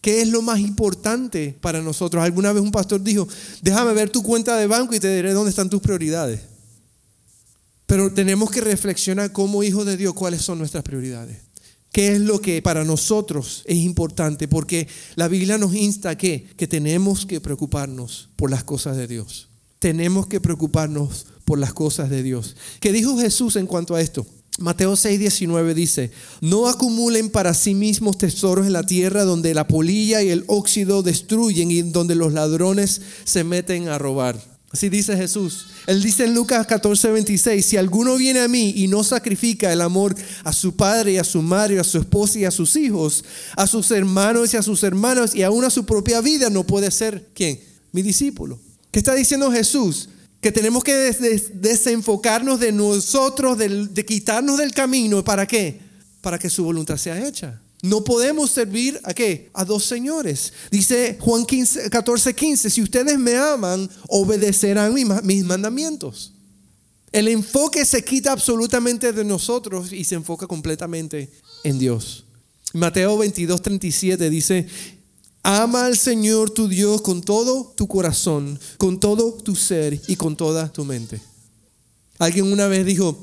¿Qué 0.00 0.22
es 0.22 0.28
lo 0.28 0.40
más 0.40 0.58
importante 0.58 1.54
para 1.60 1.82
nosotros? 1.82 2.24
Alguna 2.24 2.54
vez 2.54 2.62
un 2.62 2.72
pastor 2.72 3.02
dijo, 3.02 3.28
déjame 3.60 3.92
ver 3.92 4.08
tu 4.08 4.22
cuenta 4.22 4.56
de 4.56 4.66
banco 4.66 4.94
y 4.94 5.00
te 5.00 5.14
diré 5.14 5.34
dónde 5.34 5.50
están 5.50 5.68
tus 5.68 5.82
prioridades. 5.82 6.40
Pero 7.84 8.10
tenemos 8.10 8.50
que 8.50 8.62
reflexionar 8.62 9.32
como 9.32 9.62
hijos 9.62 9.84
de 9.84 9.98
Dios 9.98 10.14
cuáles 10.14 10.40
son 10.40 10.56
nuestras 10.56 10.82
prioridades. 10.82 11.36
¿Qué 11.92 12.12
es 12.12 12.20
lo 12.20 12.40
que 12.40 12.62
para 12.62 12.84
nosotros 12.84 13.64
es 13.66 13.76
importante? 13.76 14.48
Porque 14.48 14.88
la 15.16 15.28
Biblia 15.28 15.58
nos 15.58 15.74
insta 15.74 16.16
que, 16.16 16.46
que 16.56 16.66
tenemos 16.66 17.26
que 17.26 17.40
preocuparnos 17.40 18.30
por 18.36 18.50
las 18.50 18.64
cosas 18.64 18.96
de 18.96 19.08
Dios. 19.08 19.48
Tenemos 19.78 20.26
que 20.26 20.40
preocuparnos 20.40 21.26
por 21.50 21.58
las 21.58 21.72
cosas 21.72 22.08
de 22.10 22.22
Dios. 22.22 22.54
¿Qué 22.78 22.92
dijo 22.92 23.18
Jesús 23.18 23.56
en 23.56 23.66
cuanto 23.66 23.96
a 23.96 24.00
esto? 24.00 24.24
Mateo 24.60 24.92
6:19 24.92 25.74
dice, 25.74 26.12
no 26.40 26.68
acumulen 26.68 27.28
para 27.28 27.54
sí 27.54 27.74
mismos 27.74 28.18
tesoros 28.18 28.68
en 28.68 28.72
la 28.72 28.84
tierra 28.84 29.24
donde 29.24 29.52
la 29.52 29.66
polilla 29.66 30.22
y 30.22 30.28
el 30.28 30.44
óxido 30.46 31.02
destruyen 31.02 31.72
y 31.72 31.82
donde 31.82 32.14
los 32.14 32.32
ladrones 32.32 33.00
se 33.24 33.42
meten 33.42 33.88
a 33.88 33.98
robar. 33.98 34.40
Así 34.70 34.90
dice 34.90 35.16
Jesús. 35.16 35.66
Él 35.88 36.00
dice 36.04 36.26
en 36.26 36.34
Lucas 36.34 36.68
14:26, 36.68 37.62
si 37.62 37.76
alguno 37.76 38.14
viene 38.14 38.38
a 38.38 38.46
mí 38.46 38.72
y 38.76 38.86
no 38.86 39.02
sacrifica 39.02 39.72
el 39.72 39.80
amor 39.80 40.14
a 40.44 40.52
su 40.52 40.76
padre 40.76 41.14
y 41.14 41.16
a 41.16 41.24
su 41.24 41.42
madre, 41.42 41.80
a 41.80 41.84
su 41.84 41.98
esposa 41.98 42.38
y 42.38 42.44
a 42.44 42.52
sus 42.52 42.76
hijos, 42.76 43.24
a 43.56 43.66
sus 43.66 43.90
hermanos 43.90 44.54
y 44.54 44.56
a 44.56 44.62
sus 44.62 44.84
hermanas 44.84 45.34
y 45.34 45.42
aún 45.42 45.64
a 45.64 45.70
su 45.70 45.84
propia 45.84 46.20
vida, 46.20 46.48
no 46.48 46.62
puede 46.62 46.92
ser, 46.92 47.28
¿quién? 47.34 47.58
Mi 47.90 48.02
discípulo. 48.02 48.56
¿Qué 48.92 49.00
está 49.00 49.16
diciendo 49.16 49.50
Jesús? 49.50 50.10
Que 50.40 50.50
tenemos 50.50 50.82
que 50.82 50.94
desenfocarnos 51.54 52.60
de 52.60 52.72
nosotros, 52.72 53.58
de, 53.58 54.04
quitarnos 54.06 54.58
del 54.58 54.72
camino. 54.72 55.22
¿Para 55.22 55.46
qué? 55.46 55.80
Para 56.20 56.38
que 56.38 56.48
su 56.48 56.64
voluntad 56.64 56.96
sea 56.96 57.26
hecha. 57.26 57.60
No 57.82 58.04
podemos 58.04 58.50
servir 58.50 59.00
a 59.04 59.14
qué? 59.14 59.50
A 59.54 59.64
dos 59.64 59.84
señores. 59.84 60.52
Dice 60.70 61.16
Juan 61.20 61.44
15, 61.44 61.90
14, 61.90 62.34
15, 62.34 62.70
si 62.70 62.82
ustedes 62.82 63.18
me 63.18 63.36
aman, 63.36 63.88
obedecerán 64.08 64.94
mis 64.94 65.44
mandamientos. 65.44 66.32
El 67.12 67.28
enfoque 67.28 67.84
se 67.84 68.04
quita 68.04 68.32
absolutamente 68.32 69.12
de 69.12 69.24
nosotros 69.24 69.92
y 69.92 70.04
se 70.04 70.14
enfoca 70.14 70.46
completamente 70.46 71.30
en 71.64 71.78
Dios. 71.78 72.24
Mateo 72.72 73.18
22, 73.18 73.62
37 73.62 74.30
dice, 74.30 74.66
Ama 75.42 75.86
al 75.86 75.96
Señor 75.96 76.50
tu 76.50 76.68
Dios 76.68 77.00
con 77.00 77.22
todo 77.22 77.72
tu 77.76 77.88
corazón, 77.88 78.58
con 78.76 79.00
todo 79.00 79.32
tu 79.32 79.56
ser 79.56 80.00
y 80.06 80.16
con 80.16 80.36
toda 80.36 80.70
tu 80.70 80.84
mente. 80.84 81.20
Alguien 82.18 82.52
una 82.52 82.66
vez 82.66 82.84
dijo 82.84 83.18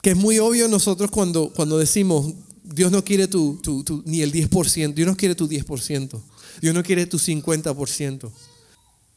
que 0.00 0.10
es 0.10 0.16
muy 0.16 0.40
obvio 0.40 0.66
nosotros 0.66 1.10
cuando, 1.12 1.52
cuando 1.54 1.78
decimos, 1.78 2.34
Dios 2.64 2.90
no 2.90 3.04
quiere 3.04 3.28
tu, 3.28 3.60
ni 4.04 4.22
el 4.22 4.32
10%, 4.32 4.94
Dios 4.94 5.06
no 5.06 5.16
quiere 5.16 5.36
tu 5.36 5.48
10%, 5.48 6.20
Dios 6.60 6.74
no 6.74 6.82
quiere 6.82 7.06
tu 7.06 7.18
50%. 7.18 8.30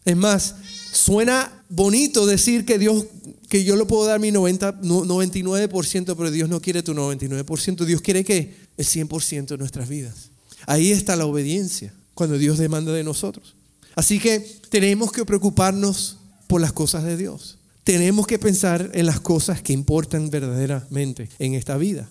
Es 0.05 0.15
más, 0.15 0.55
suena 0.91 1.63
bonito 1.69 2.27
decir 2.27 2.65
que 2.65 2.77
Dios, 2.77 3.05
que 3.49 3.63
yo 3.63 3.75
le 3.75 3.85
puedo 3.85 4.05
dar 4.05 4.19
mi 4.19 4.31
90, 4.31 4.81
99%, 4.81 6.15
pero 6.15 6.29
Dios 6.29 6.47
no 6.47 6.61
quiere 6.61 6.83
tu 6.83 6.93
99%, 6.93 7.85
Dios 7.85 8.01
quiere 8.01 8.23
que 8.23 8.53
el 8.77 8.85
100% 8.85 9.47
de 9.47 9.57
nuestras 9.57 9.89
vidas. 9.89 10.34
Ahí 10.65 10.91
está 10.91 11.15
la 11.15 11.25
obediencia, 11.25 11.93
cuando 12.13 12.37
Dios 12.37 12.57
demanda 12.57 12.91
de 12.91 13.03
nosotros. 13.03 13.55
Así 13.95 14.19
que 14.19 14.39
tenemos 14.69 15.11
que 15.11 15.25
preocuparnos 15.25 16.17
por 16.47 16.61
las 16.61 16.73
cosas 16.73 17.03
de 17.03 17.17
Dios. 17.17 17.57
Tenemos 17.83 18.27
que 18.27 18.39
pensar 18.39 18.89
en 18.93 19.05
las 19.05 19.19
cosas 19.19 19.61
que 19.61 19.73
importan 19.73 20.29
verdaderamente 20.29 21.29
en 21.39 21.53
esta 21.53 21.77
vida. 21.77 22.09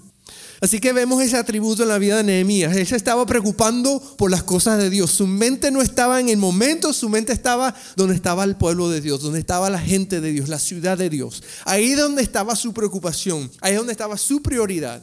Así 0.61 0.80
que 0.80 0.92
vemos 0.92 1.23
ese 1.23 1.37
atributo 1.37 1.82
en 1.82 1.88
la 1.90 1.99
vida 1.99 2.16
de 2.18 2.25
Nehemías. 2.25 2.75
Él 2.75 2.87
se 2.87 2.96
estaba 2.96 3.26
preocupando 3.26 4.00
por 4.16 4.30
las 4.30 4.42
cosas 4.42 4.78
de 4.78 4.88
Dios. 4.88 5.11
Su 5.11 5.26
mente 5.26 5.70
no 5.70 5.82
estaba 5.82 6.20
en 6.20 6.28
el 6.28 6.38
momento, 6.38 6.92
su 6.92 7.08
mente 7.08 7.32
estaba 7.32 7.75
donde 7.96 8.14
estaba 8.14 8.44
el 8.44 8.56
pueblo 8.56 8.88
de 8.88 9.00
Dios, 9.00 9.20
donde 9.20 9.40
estaba 9.40 9.68
la 9.68 9.80
gente 9.80 10.20
de 10.20 10.32
Dios, 10.32 10.49
la 10.49 10.58
ciudad 10.58 10.96
de 10.96 11.11
Dios. 11.11 11.42
Ahí 11.64 11.92
donde 11.92 12.23
estaba 12.23 12.56
su 12.56 12.73
preocupación, 12.73 13.50
ahí 13.61 13.75
donde 13.75 13.92
estaba 13.92 14.16
su 14.16 14.42
prioridad. 14.42 15.02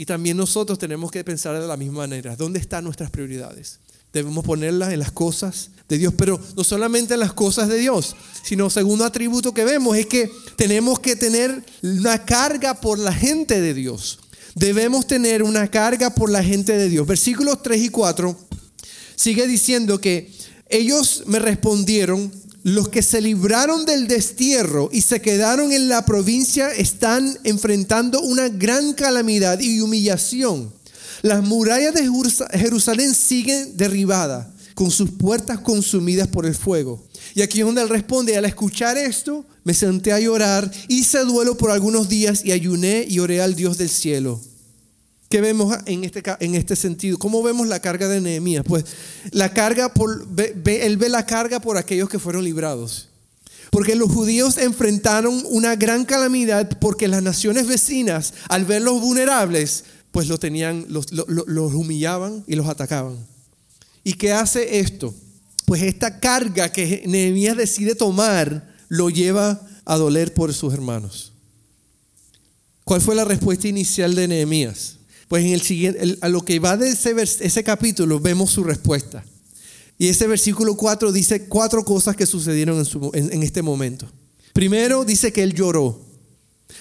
Y 0.00 0.06
también 0.06 0.38
nosotros 0.38 0.78
tenemos 0.78 1.10
que 1.10 1.22
pensar 1.22 1.60
de 1.60 1.66
la 1.66 1.76
misma 1.76 1.98
manera. 1.98 2.34
¿Dónde 2.34 2.58
están 2.58 2.84
nuestras 2.84 3.10
prioridades? 3.10 3.80
Debemos 4.14 4.42
ponerlas 4.46 4.94
en 4.94 4.98
las 4.98 5.12
cosas 5.12 5.68
de 5.90 5.98
Dios, 5.98 6.14
pero 6.16 6.40
no 6.56 6.64
solamente 6.64 7.12
en 7.12 7.20
las 7.20 7.34
cosas 7.34 7.68
de 7.68 7.76
Dios, 7.76 8.16
sino 8.42 8.70
segundo 8.70 9.04
atributo 9.04 9.52
que 9.52 9.62
vemos 9.62 9.98
es 9.98 10.06
que 10.06 10.32
tenemos 10.56 11.00
que 11.00 11.16
tener 11.16 11.62
una 11.82 12.24
carga 12.24 12.80
por 12.80 12.98
la 12.98 13.12
gente 13.12 13.60
de 13.60 13.74
Dios. 13.74 14.20
Debemos 14.54 15.06
tener 15.06 15.42
una 15.42 15.70
carga 15.70 16.08
por 16.14 16.30
la 16.30 16.42
gente 16.42 16.78
de 16.78 16.88
Dios. 16.88 17.06
Versículos 17.06 17.62
3 17.62 17.82
y 17.82 17.88
4 17.90 18.38
sigue 19.16 19.46
diciendo 19.46 20.00
que 20.00 20.32
ellos 20.70 21.24
me 21.26 21.38
respondieron, 21.40 22.32
los 22.62 22.88
que 22.88 23.02
se 23.02 23.20
libraron 23.20 23.86
del 23.86 24.06
destierro 24.06 24.90
y 24.92 25.00
se 25.00 25.20
quedaron 25.20 25.72
en 25.72 25.88
la 25.88 26.04
provincia 26.04 26.70
están 26.70 27.38
enfrentando 27.44 28.20
una 28.20 28.48
gran 28.48 28.92
calamidad 28.92 29.60
y 29.60 29.80
humillación. 29.80 30.72
Las 31.22 31.42
murallas 31.42 31.94
de 31.94 32.08
Jerusalén 32.58 33.14
siguen 33.14 33.76
derribadas, 33.76 34.46
con 34.74 34.90
sus 34.90 35.10
puertas 35.10 35.60
consumidas 35.60 36.28
por 36.28 36.46
el 36.46 36.54
fuego. 36.54 37.02
Y 37.34 37.42
aquí 37.42 37.60
es 37.60 37.66
donde 37.66 37.82
él 37.82 37.88
responde, 37.88 38.36
al 38.36 38.46
escuchar 38.46 38.96
esto, 38.96 39.44
me 39.64 39.74
senté 39.74 40.12
a 40.12 40.20
llorar, 40.20 40.70
hice 40.88 41.18
duelo 41.20 41.56
por 41.56 41.70
algunos 41.70 42.08
días 42.08 42.42
y 42.44 42.52
ayuné 42.52 43.04
y 43.08 43.18
oré 43.18 43.42
al 43.42 43.54
Dios 43.54 43.76
del 43.76 43.90
cielo. 43.90 44.40
¿Qué 45.30 45.40
vemos 45.40 45.72
en 45.86 46.02
este, 46.02 46.24
en 46.40 46.56
este 46.56 46.74
sentido? 46.74 47.16
¿Cómo 47.16 47.40
vemos 47.40 47.68
la 47.68 47.78
carga 47.78 48.08
de 48.08 48.20
Nehemías? 48.20 48.64
Pues 48.66 48.84
la 49.30 49.54
carga 49.54 49.94
por, 49.94 50.26
él 50.36 50.96
ve 50.96 51.08
la 51.08 51.24
carga 51.24 51.60
por 51.60 51.76
aquellos 51.76 52.08
que 52.08 52.18
fueron 52.18 52.42
librados. 52.42 53.10
Porque 53.70 53.94
los 53.94 54.10
judíos 54.10 54.58
enfrentaron 54.58 55.40
una 55.50 55.76
gran 55.76 56.04
calamidad 56.04 56.68
porque 56.80 57.06
las 57.06 57.22
naciones 57.22 57.68
vecinas, 57.68 58.34
al 58.48 58.64
verlos 58.64 59.00
vulnerables, 59.00 59.84
pues 60.10 60.26
lo 60.26 60.36
tenían, 60.36 60.86
los, 60.88 61.12
los 61.12 61.74
humillaban 61.74 62.42
y 62.48 62.56
los 62.56 62.66
atacaban. 62.66 63.16
¿Y 64.02 64.14
qué 64.14 64.32
hace 64.32 64.80
esto? 64.80 65.14
Pues 65.64 65.82
esta 65.82 66.18
carga 66.18 66.72
que 66.72 67.04
Nehemías 67.06 67.56
decide 67.56 67.94
tomar 67.94 68.74
lo 68.88 69.10
lleva 69.10 69.60
a 69.84 69.96
doler 69.96 70.34
por 70.34 70.52
sus 70.52 70.74
hermanos. 70.74 71.32
¿Cuál 72.82 73.00
fue 73.00 73.14
la 73.14 73.24
respuesta 73.24 73.68
inicial 73.68 74.16
de 74.16 74.26
Nehemías? 74.26 74.96
Pues 75.30 75.44
en 75.44 75.52
el 75.52 75.62
siguiente, 75.62 76.18
a 76.22 76.28
lo 76.28 76.44
que 76.44 76.58
va 76.58 76.76
de 76.76 76.88
ese, 76.88 77.14
ese 77.22 77.62
capítulo 77.62 78.18
vemos 78.18 78.50
su 78.50 78.64
respuesta. 78.64 79.24
Y 79.96 80.08
ese 80.08 80.26
versículo 80.26 80.76
4 80.76 81.12
dice 81.12 81.46
cuatro 81.46 81.84
cosas 81.84 82.16
que 82.16 82.26
sucedieron 82.26 82.84
en, 83.14 83.32
en 83.32 83.42
este 83.44 83.62
momento. 83.62 84.10
Primero 84.52 85.04
dice 85.04 85.32
que 85.32 85.44
él 85.44 85.54
lloró. 85.54 86.00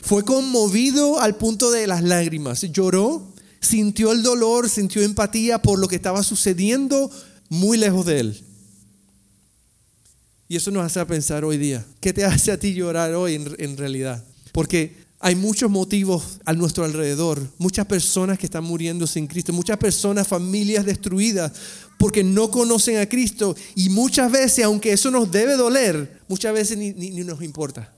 Fue 0.01 0.25
conmovido 0.25 1.19
al 1.19 1.35
punto 1.35 1.69
de 1.69 1.85
las 1.85 2.01
lágrimas. 2.01 2.61
Lloró, 2.61 3.31
sintió 3.59 4.13
el 4.13 4.23
dolor, 4.23 4.67
sintió 4.67 5.03
empatía 5.03 5.61
por 5.61 5.77
lo 5.77 5.87
que 5.87 5.97
estaba 5.97 6.23
sucediendo 6.23 7.11
muy 7.49 7.77
lejos 7.77 8.07
de 8.07 8.19
él. 8.19 8.43
Y 10.47 10.55
eso 10.55 10.71
nos 10.71 10.83
hace 10.83 11.05
pensar 11.05 11.45
hoy 11.45 11.59
día. 11.59 11.85
¿Qué 11.99 12.13
te 12.13 12.25
hace 12.25 12.51
a 12.51 12.59
ti 12.59 12.73
llorar 12.73 13.13
hoy 13.13 13.35
en, 13.35 13.77
realidad? 13.77 14.25
Porque 14.53 14.95
hay 15.21 15.35
muchos 15.35 15.69
motivos 15.69 16.39
a 16.45 16.53
nuestro 16.53 16.85
alrededor, 16.85 17.45
muchas 17.57 17.85
personas 17.85 18.39
que 18.39 18.45
están 18.45 18.63
muriendo 18.63 19.05
sin 19.05 19.27
Cristo, 19.27 19.51
muchas 19.51 19.77
personas, 19.77 20.27
familias 20.27 20.85
destruidas 20.85 21.51
porque 21.97 22.23
no 22.23 22.49
conocen 22.49 22.97
a 22.97 23.09
Cristo 23.09 23.55
y 23.75 23.89
muchas 23.89 24.31
veces, 24.31 24.63
aunque 24.63 24.93
eso 24.93 25.11
nos 25.11 25.29
debe 25.29 25.57
doler, 25.57 26.21
muchas 26.29 26.53
veces 26.53 26.77
ni, 26.77 26.93
nos 26.93 27.43
importa. 27.43 27.93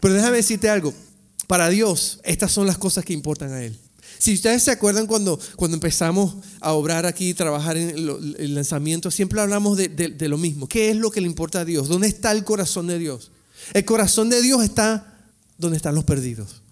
Pero 0.00 0.14
déjame 0.14 0.38
decirte 0.38 0.68
algo, 0.68 0.92
para 1.46 1.68
Dios 1.68 2.18
estas 2.24 2.50
son 2.50 2.66
las 2.66 2.78
cosas 2.78 3.04
que 3.04 3.12
importan 3.12 3.52
a 3.52 3.62
Él. 3.62 3.78
Si 4.18 4.34
ustedes 4.34 4.64
se 4.64 4.72
acuerdan 4.72 5.06
cuando, 5.06 5.38
cuando 5.54 5.76
empezamos 5.76 6.36
a 6.60 6.72
obrar 6.72 7.06
aquí, 7.06 7.32
trabajar 7.34 7.76
en 7.76 7.90
el, 7.90 8.54
lanzamiento, 8.54 9.12
siempre 9.12 9.40
hablamos 9.40 9.76
de, 9.76 10.28
lo 10.28 10.38
mismo. 10.38 10.66
¿Qué 10.66 10.90
es 10.90 10.96
lo 10.96 11.12
que 11.12 11.20
le 11.20 11.28
importa 11.28 11.60
a 11.60 11.64
Dios? 11.64 11.86
¿Dónde 11.86 12.08
está 12.08 12.32
el 12.32 12.42
corazón 12.42 12.88
de 12.88 12.98
Dios? 12.98 13.30
El 13.72 13.84
corazón 13.84 14.30
de 14.30 14.42
Dios 14.42 14.64
está 14.64 15.15
donde 15.58 15.76
están 15.76 15.94
los 15.94 16.04
perdidos. 16.04 16.62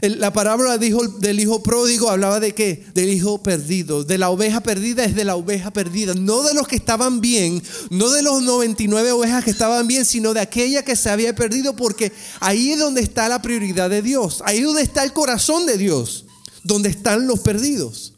La 0.00 0.32
parábola 0.32 0.78
del 0.78 1.40
hijo 1.40 1.62
pródigo 1.62 2.08
hablaba 2.08 2.40
de 2.40 2.54
qué? 2.54 2.86
Del 2.94 3.10
hijo 3.10 3.42
perdido. 3.42 4.02
De 4.02 4.16
la 4.16 4.30
oveja 4.30 4.62
perdida 4.62 5.04
es 5.04 5.14
de 5.14 5.24
la 5.24 5.36
oveja 5.36 5.72
perdida. 5.72 6.14
No 6.14 6.42
de 6.42 6.54
los 6.54 6.66
que 6.66 6.76
estaban 6.76 7.20
bien, 7.20 7.62
no 7.90 8.08
de 8.10 8.22
los 8.22 8.42
99 8.42 9.12
ovejas 9.12 9.44
que 9.44 9.50
estaban 9.50 9.86
bien, 9.86 10.06
sino 10.06 10.32
de 10.32 10.40
aquella 10.40 10.82
que 10.84 10.96
se 10.96 11.10
había 11.10 11.34
perdido 11.34 11.76
porque 11.76 12.12
ahí 12.40 12.72
es 12.72 12.78
donde 12.78 13.02
está 13.02 13.28
la 13.28 13.42
prioridad 13.42 13.90
de 13.90 14.00
Dios. 14.00 14.42
Ahí 14.46 14.58
es 14.58 14.64
donde 14.64 14.82
está 14.82 15.04
el 15.04 15.12
corazón 15.12 15.66
de 15.66 15.76
Dios 15.76 16.24
donde 16.64 16.88
están 16.88 17.26
los 17.26 17.40
perdidos. 17.40 18.14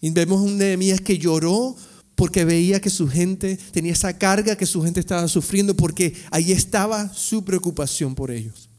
Y 0.00 0.10
vemos 0.10 0.40
un 0.40 0.58
Nehemías 0.58 1.00
que 1.00 1.18
lloró 1.18 1.76
porque 2.14 2.44
veía 2.44 2.80
que 2.80 2.90
su 2.90 3.08
gente 3.08 3.58
tenía 3.72 3.92
esa 3.92 4.16
carga 4.16 4.56
que 4.56 4.66
su 4.66 4.82
gente 4.82 5.00
estaba 5.00 5.26
sufriendo, 5.26 5.74
porque 5.74 6.14
ahí 6.30 6.52
estaba 6.52 7.12
su 7.12 7.44
preocupación 7.44 8.14
por 8.14 8.30
ellos. 8.30 8.69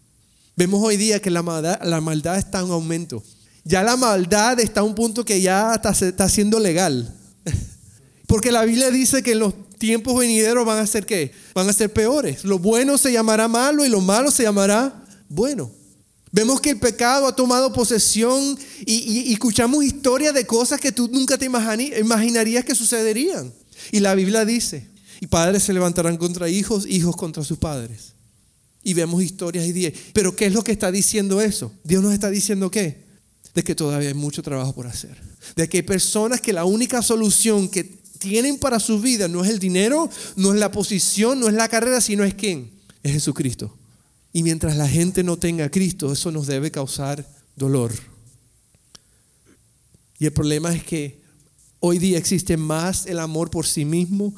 Vemos 0.55 0.81
hoy 0.84 0.98
día 0.98 1.22
que 1.22 1.29
la 1.29 1.41
maldad, 1.41 1.79
la 1.84 2.01
maldad 2.01 2.38
está 2.38 2.60
en 2.60 2.72
aumento. 2.72 3.24
Ya 3.63 3.84
la 3.84 3.96
maldad 3.96 4.60
está 4.60 4.81
a 4.81 4.83
un 4.83 4.96
punto 4.96 5.24
que 5.24 5.42
ya 5.42 5.74
está, 5.75 5.92
está 5.92 6.27
siendo 6.29 6.59
legal. 6.59 7.14
Porque 8.27 8.51
la 8.51 8.66
Biblia 8.66 8.92
dice 8.92 9.24
que 9.24 9.33
en 9.33 9.40
los 9.40 9.53
tiempos 9.77 10.18
venideros 10.18 10.66
van 10.66 10.79
a 10.79 10.87
ser 10.87 11.05
qué? 11.05 11.31
Van 11.53 11.68
a 11.68 11.74
ser 11.74 11.92
peores. 11.92 12.44
Lo 12.44 12.59
bueno 12.59 12.98
se 12.98 13.11
llamará 13.11 13.48
malo 13.48 13.85
y 13.85 13.90
lo 13.90 14.01
malo 14.01 14.31
se 14.31 14.44
llamará 14.44 15.03
bueno. 15.29 15.72
Vemos 16.31 16.61
que 16.61 16.70
el 16.70 16.79
pecado 16.79 17.27
ha 17.27 17.35
tomado 17.35 17.74
posesión 17.74 18.57
y, 18.85 19.33
escuchamos 19.33 19.83
historias 19.83 20.33
de 20.33 20.46
cosas 20.46 20.79
que 20.79 20.92
tú 20.92 21.09
nunca 21.11 21.37
te 21.37 21.46
imaginarías 21.46 22.64
que 22.64 22.74
sucederían. 22.74 23.51
Y 23.92 24.00
la 24.00 24.16
Biblia 24.16 24.46
dice, 24.46 24.87
y 25.20 25.27
padres 25.27 25.64
se 25.64 25.74
levantarán 25.74 26.18
contra 26.18 26.48
hijos, 26.48 26.85
hijos 26.87 27.18
contra 27.18 27.44
sus 27.44 27.57
padres. 27.57 28.14
Y 28.83 28.94
vemos 28.94 29.22
historias 29.22 29.65
y 29.65 29.72
días. 29.72 29.94
Pero 30.13 30.35
¿qué 30.35 30.48
es 30.48 30.53
lo 30.53 30.63
que 30.63 30.72
está 30.72 30.91
diciendo 30.91 31.41
eso? 31.41 31.72
Dios 31.83 32.01
nos 32.01 32.13
está 32.13 32.29
diciendo 32.29 32.72
qué? 32.72 33.05
De 33.53 33.63
que 33.63 33.75
todavía 33.75 34.09
hay 34.09 34.13
mucho 34.13 34.41
trabajo 34.41 34.74
por 34.74 34.87
hacer. 34.87 35.15
De 35.55 35.67
que 35.70 35.77
hay 35.77 35.83
personas 35.83 36.41
que 36.41 36.53
la 36.53 36.65
única 36.65 37.01
solución 37.01 37.70
que 37.70 37.83
tienen 38.22 38.57
para 38.57 38.79
su 38.79 39.01
vida 39.01 39.27
no 39.27 39.44
es 39.44 39.50
el 39.50 39.59
dinero, 39.59 40.09
no 40.35 40.53
es 40.53 40.59
la 40.59 40.72
posición, 40.72 41.39
no 41.39 41.48
es 41.48 41.53
la 41.55 41.67
carrera, 41.67 42.00
sino 42.01 42.24
es 42.24 42.35
quién? 42.35 42.72
Es 43.03 43.13
Jesucristo. 43.13 43.75
Y 44.31 44.44
mientras 44.44 44.77
la 44.77 44.87
gente 44.87 45.24
no 45.24 45.37
tenga 45.37 45.65
a 45.65 45.72
Cristo, 45.72 46.11
eso 46.11 46.31
nos 46.31 46.48
debe 46.48 46.72
causar 46.72 47.27
dolor. 47.55 47.91
Y 50.20 50.25
el 50.25 50.33
problema 50.33 50.74
es 50.74 50.83
que 50.83 51.20
hoy 51.79 51.98
día 51.98 52.17
existe 52.17 52.55
más 52.55 53.07
el 53.07 53.20
amor 53.20 53.50
por 53.50 53.65
sí 53.65 53.85
mismo 53.85 54.33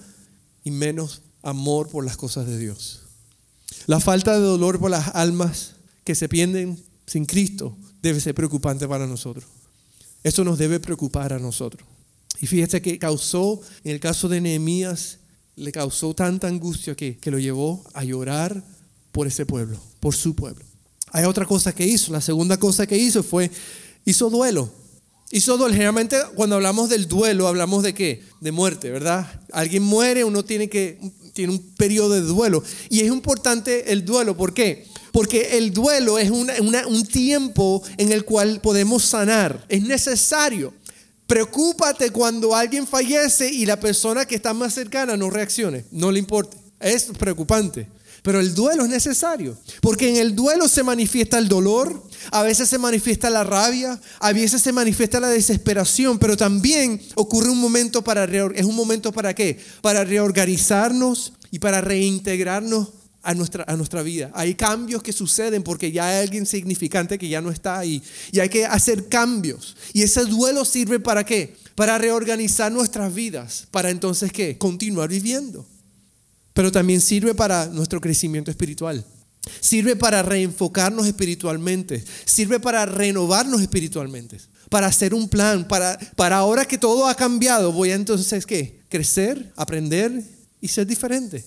y 0.64 0.72
menos 0.72 1.22
amor 1.42 1.90
por 1.90 2.06
las 2.06 2.16
cosas 2.16 2.48
de 2.48 2.58
Dios. 2.58 3.03
La 3.88 4.00
falta 4.00 4.34
de 4.34 4.46
dolor 4.46 4.80
por 4.80 4.92
las 4.92 5.10
almas 5.16 5.74
que 6.04 6.16
se 6.16 6.30
pierden 6.30 6.82
sin 7.06 7.26
Cristo 7.26 7.76
debe 8.02 8.20
ser 8.20 8.36
preocupante 8.36 8.88
para 8.88 9.08
nosotros. 9.08 9.46
Esto 10.24 10.44
nos 10.44 10.58
debe 10.58 10.80
preocupar 10.80 11.34
a 11.34 11.40
nosotros. 11.40 11.86
Y 12.40 12.48
fíjate 12.48 12.82
que 12.82 12.98
causó, 12.98 13.62
en 13.84 13.92
el 13.92 14.00
caso 14.00 14.30
de 14.30 14.42
Nehemías, 14.42 15.20
le 15.56 15.72
causó 15.72 16.14
tanta 16.14 16.48
angustia 16.48 16.96
que, 16.96 17.18
que 17.18 17.32
lo 17.32 17.40
llevó 17.40 17.84
a 17.94 18.04
llorar 18.04 18.64
por 19.12 19.28
ese 19.28 19.46
pueblo, 19.46 19.78
por 20.00 20.16
su 20.16 20.36
pueblo. 20.36 20.66
Hay 21.12 21.26
otra 21.26 21.46
cosa 21.46 21.74
que 21.74 21.86
hizo. 21.86 22.12
La 22.12 22.22
segunda 22.22 22.58
cosa 22.58 22.88
que 22.88 22.98
hizo 22.98 23.22
fue, 23.22 23.52
hizo 24.04 24.30
duelo. 24.30 24.70
Hizo 25.32 25.58
duelo. 25.58 25.74
Generalmente 25.74 26.18
cuando 26.36 26.56
hablamos 26.56 26.90
del 26.90 27.08
duelo, 27.08 27.48
hablamos 27.48 27.84
de 27.84 27.94
qué? 27.94 28.24
De 28.42 28.52
muerte, 28.52 28.90
¿verdad? 28.90 29.42
Alguien 29.52 29.84
muere, 29.84 30.24
uno 30.24 30.44
tiene 30.44 30.70
que, 30.70 31.00
tiene 31.34 31.52
un 31.54 31.60
periodo 31.76 32.14
de 32.14 32.22
duelo. 32.22 32.64
Y 32.90 33.02
es 33.02 33.08
importante 33.08 33.92
el 33.92 34.06
duelo. 34.06 34.38
¿Por 34.38 34.54
qué? 34.54 34.88
Porque 35.12 35.58
el 35.58 35.74
duelo 35.74 36.18
es 36.18 36.32
un 36.32 37.08
tiempo 37.12 37.84
en 37.98 38.12
el 38.12 38.24
cual 38.24 38.62
podemos 38.62 39.04
sanar. 39.04 39.66
Es 39.68 39.84
necesario. 39.84 40.74
Preocúpate 41.28 42.12
cuando 42.12 42.56
alguien 42.56 42.86
fallece 42.86 43.52
y 43.52 43.66
la 43.66 43.80
persona 43.80 44.26
que 44.26 44.36
está 44.36 44.54
más 44.54 44.74
cercana 44.74 45.18
no 45.18 45.30
reaccione. 45.30 45.86
No 45.92 46.12
le 46.12 46.20
importe. 46.20 46.58
Es 46.80 47.06
preocupante. 47.18 47.88
Pero 48.24 48.40
el 48.40 48.56
duelo 48.56 48.86
es 48.86 48.90
necesario, 48.90 49.58
porque 49.82 50.08
en 50.10 50.16
el 50.16 50.34
duelo 50.34 50.70
se 50.70 50.82
manifiesta 50.82 51.38
el 51.38 51.50
dolor, 51.50 52.02
a 52.32 52.42
veces 52.42 52.70
se 52.70 52.78
manifiesta 52.78 53.30
la 53.30 53.44
rabia, 53.44 54.00
a 54.20 54.32
veces 54.32 54.62
se 54.62 54.72
manifiesta 54.72 55.20
la 55.20 55.28
desesperación, 55.28 56.18
pero 56.18 56.38
también 56.38 57.02
ocurre 57.16 57.50
un 57.50 57.60
momento 57.60 58.02
para 58.02 58.24
es 58.24 58.66
un 58.66 58.76
momento 58.76 59.12
para 59.12 59.36
qué? 59.36 59.60
Para 59.82 60.06
reorganizarnos 60.06 61.34
y 61.52 61.60
para 61.60 61.82
reintegrarnos 61.82 62.94
a 63.24 63.34
nuestra, 63.34 63.66
a 63.68 63.76
nuestra 63.76 64.02
vida. 64.02 64.32
Hay 64.34 64.56
cambios 64.56 65.04
que 65.04 65.12
suceden 65.12 65.62
porque 65.62 65.92
ya 65.92 66.08
hay 66.08 66.24
alguien 66.24 66.46
significante 66.46 67.18
que 67.18 67.28
ya 67.28 67.42
no 67.42 67.52
está 67.52 67.78
ahí 67.78 68.02
y 68.32 68.40
hay 68.40 68.48
que 68.48 68.66
hacer 68.66 69.10
cambios. 69.10 69.76
Y 69.92 70.02
ese 70.04 70.24
duelo 70.24 70.64
sirve 70.64 71.02
para 71.02 71.26
qué? 71.26 71.58
Para 71.76 71.98
reorganizar 71.98 72.72
nuestras 72.72 73.14
vidas, 73.14 73.68
para 73.70 73.90
entonces 73.90 74.32
qué? 74.32 74.58
Continuar 74.58 75.10
viviendo 75.10 75.66
pero 76.54 76.72
también 76.72 77.02
sirve 77.02 77.34
para 77.34 77.68
nuestro 77.68 78.00
crecimiento 78.00 78.52
espiritual. 78.52 79.04
Sirve 79.60 79.96
para 79.96 80.22
reenfocarnos 80.22 81.06
espiritualmente. 81.06 82.04
Sirve 82.26 82.60
para 82.60 82.86
renovarnos 82.86 83.62
espiritualmente. 83.62 84.40
Para 84.70 84.88
hacer 84.88 85.14
un 85.14 85.28
plan. 85.28 85.68
Para, 85.68 85.98
para 86.16 86.38
ahora 86.38 86.66
que 86.66 86.78
todo 86.78 87.08
ha 87.08 87.16
cambiado, 87.16 87.72
voy 87.72 87.92
a 87.92 87.96
entonces 87.96 88.46
¿qué? 88.46 88.80
Crecer, 88.90 89.52
aprender 89.56 90.24
y 90.62 90.68
ser 90.68 90.88
diferente. 90.88 91.44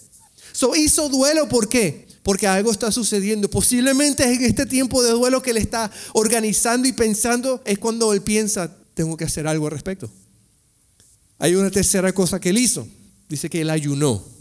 So, 0.53 0.75
hizo 0.75 1.09
duelo, 1.09 1.49
¿por 1.49 1.69
qué? 1.69 2.07
Porque 2.23 2.47
algo 2.47 2.71
está 2.71 2.91
sucediendo. 2.91 3.49
Posiblemente 3.49 4.25
en 4.25 4.45
este 4.45 4.67
tiempo 4.67 5.03
de 5.03 5.13
duelo 5.13 5.41
que 5.41 5.51
él 5.51 5.59
está 5.59 5.91
organizando 6.13 6.89
y 6.89 6.93
pensando 6.93 7.63
es 7.65 7.79
cuando 7.79 8.13
él 8.13 8.23
piensa, 8.23 8.75
tengo 8.95 9.17
que 9.17 9.25
hacer 9.25 9.47
algo 9.47 9.67
al 9.67 9.73
respecto. 9.73 10.11
Hay 11.39 11.55
una 11.55 11.71
tercera 11.71 12.13
cosa 12.13 12.41
que 12.41 12.51
él 12.51 12.59
hizo. 12.59 12.89
Dice 13.29 13.49
que 13.49 13.61
él 13.61 13.71
ayunó. 13.71 14.36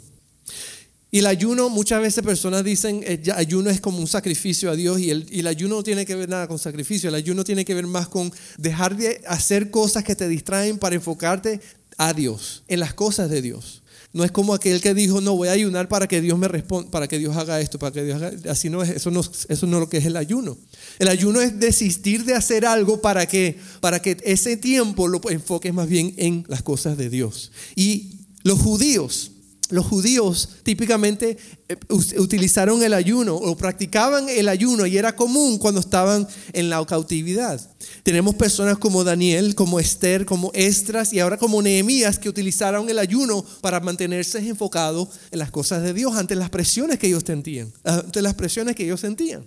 Y 1.12 1.20
el 1.20 1.28
ayuno, 1.28 1.70
muchas 1.70 2.02
veces 2.02 2.24
personas 2.24 2.64
dicen, 2.64 3.04
el 3.06 3.28
eh, 3.28 3.32
ayuno 3.36 3.70
es 3.70 3.80
como 3.80 4.00
un 4.00 4.08
sacrificio 4.08 4.70
a 4.70 4.76
Dios 4.76 5.00
y 5.00 5.12
el, 5.12 5.48
ayuno 5.48 5.76
no 5.76 5.84
tiene 5.84 6.06
que 6.06 6.16
ver 6.16 6.28
nada 6.28 6.48
con 6.48 6.60
sacrificio, 6.60 7.10
el 7.10 7.16
ayuno 7.16 7.44
tiene 7.44 7.64
que 7.64 7.74
ver 7.74 7.88
más 7.88 8.08
con 8.08 8.32
dejar 8.58 8.98
de 8.98 9.22
hacer 9.28 9.72
cosas 9.72 10.04
que 10.04 10.16
te 10.16 10.28
distraen 10.28 10.78
para 10.78 10.96
enfocarte 10.96 11.62
a 11.98 12.14
Dios, 12.14 12.64
en 12.68 12.80
las 12.80 12.94
cosas 12.94 13.30
de 13.30 13.42
Dios. 13.42 13.82
No 14.16 14.24
es 14.24 14.32
como 14.32 14.54
aquel 14.54 14.80
que 14.80 14.94
dijo, 14.94 15.20
no, 15.20 15.36
voy 15.36 15.50
a 15.50 15.52
ayunar 15.52 15.90
para 15.90 16.08
que 16.08 16.22
Dios 16.22 16.40
me 16.40 16.48
responda, 16.48 16.90
para 16.90 17.06
que 17.06 17.20
Dios 17.20 17.36
haga 17.36 17.60
esto, 17.60 17.78
para 17.78 17.92
que 17.92 18.04
Dios 18.04 18.22
haga... 18.22 18.32
Así 18.50 18.70
no 18.70 18.82
es, 18.82 18.90
eso 18.90 19.12
no, 19.12 19.20
eso 19.20 19.68
no 19.68 19.78
es 19.78 19.82
lo 19.82 19.90
que 19.90 19.98
es 19.98 20.06
el 20.06 20.16
ayuno. 20.16 20.58
El 21.00 21.10
ayuno 21.10 21.42
es 21.42 21.60
desistir 21.60 22.24
de 22.24 22.34
hacer 22.34 22.66
algo 22.66 23.02
para 23.02 23.26
que, 23.26 23.60
para 23.82 24.02
que 24.02 24.16
ese 24.24 24.56
tiempo 24.56 25.10
lo 25.10 25.20
enfoques 25.30 25.74
más 25.74 25.90
bien 25.90 26.14
en 26.16 26.46
las 26.48 26.62
cosas 26.64 26.98
de 26.98 27.10
Dios. 27.10 27.52
Y 27.76 28.12
los 28.44 28.58
judíos, 28.58 29.32
los 29.70 29.86
judíos 29.86 30.50
típicamente 30.64 31.38
eh, 31.68 31.78
utilizaron 32.18 32.84
el 32.84 32.94
ayuno 32.94 33.36
o 33.36 33.58
practicaban 33.58 34.30
el 34.30 34.48
ayuno 34.48 34.86
y 34.86 34.98
era 34.98 35.16
común 35.16 35.58
cuando 35.58 35.80
estaban 35.80 36.28
en 36.54 36.70
la 36.70 36.86
cautividad. 36.86 37.60
Tenemos 38.04 38.36
personas 38.36 38.78
como 38.78 39.04
Daniel, 39.04 39.56
como 39.56 39.80
Esther, 39.80 40.26
como 40.26 40.52
Estras 40.54 41.14
y 41.14 41.20
ahora 41.20 41.38
como 41.38 41.62
Nehemías 41.62 42.20
que 42.20 42.30
utilizaron 42.30 42.90
el 42.90 43.00
ayuno 43.00 43.44
para 43.62 43.80
mantenerse 43.80 44.40
enfocados 44.40 45.10
en 45.32 45.40
las 45.40 45.52
cosas 45.52 45.82
de 45.82 45.94
Dios 45.94 46.16
ante 46.16 46.36
las 46.36 46.50
presiones 46.50 47.00
que 47.00 47.08
ellos 47.08 47.24
sentían, 47.26 47.72
ante 47.84 48.22
las 48.22 48.36
presiones 48.36 48.76
que 48.76 48.84
ellos 48.84 49.00
sentían. 49.00 49.44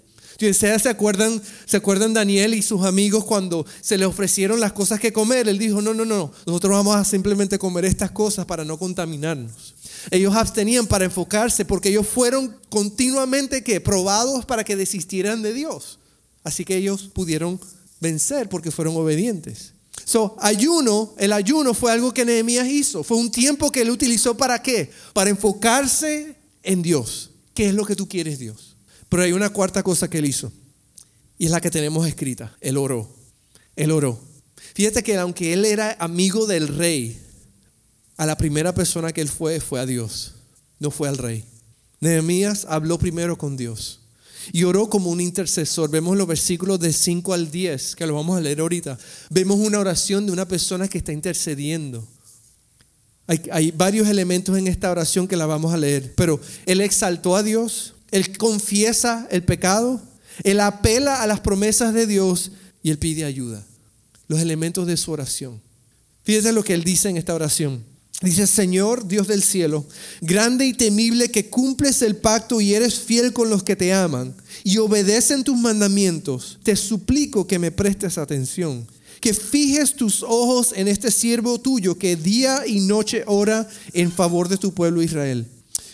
Se 0.52 0.88
acuerdan, 0.88 1.42
se 1.64 1.76
acuerdan 1.76 2.14
Daniel 2.14 2.54
y 2.54 2.62
sus 2.62 2.84
amigos 2.84 3.24
cuando 3.24 3.66
se 3.80 3.98
le 3.98 4.06
ofrecieron 4.06 4.60
las 4.60 4.72
cosas 4.72 5.00
que 5.00 5.12
comer. 5.12 5.48
Él 5.48 5.58
dijo, 5.58 5.82
no, 5.82 5.92
no, 5.92 6.04
no, 6.04 6.30
nosotros 6.46 6.70
vamos 6.70 6.94
a 6.94 7.04
simplemente 7.04 7.58
comer 7.58 7.84
estas 7.84 8.12
cosas 8.12 8.46
para 8.46 8.64
no 8.64 8.78
contaminarnos. 8.78 9.74
Ellos 10.10 10.34
abstenían 10.34 10.86
para 10.86 11.04
enfocarse 11.04 11.64
porque 11.64 11.90
ellos 11.90 12.06
fueron 12.06 12.56
continuamente 12.68 13.62
que 13.62 13.80
probados 13.80 14.44
para 14.44 14.64
que 14.64 14.76
desistieran 14.76 15.42
de 15.42 15.52
Dios. 15.52 15.98
Así 16.44 16.64
que 16.64 16.76
ellos 16.76 17.10
pudieron 17.12 17.60
vencer 18.00 18.48
porque 18.48 18.70
fueron 18.70 18.96
obedientes. 18.96 19.72
So, 20.04 20.36
ayuno, 20.40 21.14
el 21.18 21.32
ayuno 21.32 21.74
fue 21.74 21.92
algo 21.92 22.14
que 22.14 22.24
Nehemías 22.24 22.68
hizo. 22.68 23.02
Fue 23.02 23.16
un 23.16 23.30
tiempo 23.30 23.70
que 23.70 23.82
él 23.82 23.90
utilizó 23.90 24.36
para 24.36 24.62
qué? 24.62 24.90
Para 25.12 25.30
enfocarse 25.30 26.36
en 26.62 26.82
Dios. 26.82 27.30
¿Qué 27.54 27.66
es 27.66 27.74
lo 27.74 27.84
que 27.84 27.96
tú 27.96 28.08
quieres, 28.08 28.38
Dios? 28.38 28.76
Pero 29.08 29.22
hay 29.22 29.32
una 29.32 29.50
cuarta 29.50 29.82
cosa 29.82 30.08
que 30.08 30.18
él 30.18 30.26
hizo. 30.26 30.52
Y 31.38 31.46
es 31.46 31.50
la 31.50 31.60
que 31.60 31.70
tenemos 31.70 32.06
escrita. 32.06 32.56
Él 32.60 32.76
oró. 32.76 33.08
Él 33.76 33.90
oró. 33.90 34.18
Fíjate 34.74 35.02
que 35.02 35.16
aunque 35.16 35.52
él 35.52 35.64
era 35.64 35.96
amigo 36.00 36.46
del 36.46 36.68
rey, 36.68 37.20
a 38.18 38.26
la 38.26 38.36
primera 38.36 38.74
persona 38.74 39.12
que 39.12 39.22
él 39.22 39.28
fue 39.28 39.60
fue 39.60 39.80
a 39.80 39.86
Dios, 39.86 40.34
no 40.78 40.90
fue 40.90 41.08
al 41.08 41.16
rey. 41.16 41.44
Nehemías 42.00 42.66
habló 42.68 42.98
primero 42.98 43.38
con 43.38 43.56
Dios 43.56 44.00
y 44.52 44.64
oró 44.64 44.90
como 44.90 45.10
un 45.10 45.20
intercesor. 45.20 45.90
Vemos 45.90 46.16
los 46.16 46.26
versículos 46.26 46.80
de 46.80 46.92
5 46.92 47.32
al 47.32 47.50
10, 47.50 47.96
que 47.96 48.06
lo 48.06 48.14
vamos 48.14 48.36
a 48.36 48.40
leer 48.40 48.60
ahorita. 48.60 48.98
Vemos 49.30 49.58
una 49.58 49.78
oración 49.78 50.26
de 50.26 50.32
una 50.32 50.46
persona 50.46 50.88
que 50.88 50.98
está 50.98 51.12
intercediendo. 51.12 52.06
Hay, 53.26 53.42
hay, 53.52 53.70
varios 53.70 54.08
elementos 54.08 54.56
en 54.56 54.66
esta 54.66 54.90
oración 54.90 55.28
que 55.28 55.36
la 55.36 55.46
vamos 55.46 55.72
a 55.72 55.76
leer, 55.76 56.14
pero 56.16 56.40
él 56.66 56.80
exaltó 56.80 57.36
a 57.36 57.42
Dios, 57.42 57.94
él 58.10 58.36
confiesa 58.38 59.28
el 59.30 59.44
pecado, 59.44 60.00
él 60.44 60.60
apela 60.60 61.22
a 61.22 61.26
las 61.26 61.40
promesas 61.40 61.92
de 61.92 62.06
Dios 62.06 62.52
y 62.82 62.90
él 62.90 62.98
pide 62.98 63.24
ayuda. 63.24 63.64
Los 64.28 64.40
elementos 64.40 64.86
de 64.86 64.96
su 64.96 65.12
oración. 65.12 65.60
Fíjense 66.24 66.52
lo 66.52 66.64
que 66.64 66.74
él 66.74 66.84
dice 66.84 67.08
en 67.10 67.16
esta 67.16 67.34
oración. 67.34 67.84
Dice, 68.20 68.48
Señor 68.48 69.06
Dios 69.06 69.28
del 69.28 69.44
cielo, 69.44 69.86
grande 70.20 70.66
y 70.66 70.74
temible 70.74 71.30
que 71.30 71.48
cumples 71.48 72.02
el 72.02 72.16
pacto 72.16 72.60
y 72.60 72.74
eres 72.74 72.98
fiel 72.98 73.32
con 73.32 73.48
los 73.48 73.62
que 73.62 73.76
te 73.76 73.92
aman 73.92 74.34
y 74.64 74.78
obedecen 74.78 75.44
tus 75.44 75.56
mandamientos, 75.56 76.58
te 76.64 76.74
suplico 76.74 77.46
que 77.46 77.60
me 77.60 77.70
prestes 77.70 78.18
atención, 78.18 78.88
que 79.20 79.32
fijes 79.32 79.94
tus 79.94 80.24
ojos 80.24 80.72
en 80.74 80.88
este 80.88 81.12
siervo 81.12 81.60
tuyo 81.60 81.96
que 81.96 82.16
día 82.16 82.66
y 82.66 82.80
noche 82.80 83.22
ora 83.26 83.68
en 83.92 84.10
favor 84.10 84.48
de 84.48 84.56
tu 84.56 84.74
pueblo 84.74 85.00
Israel. 85.00 85.46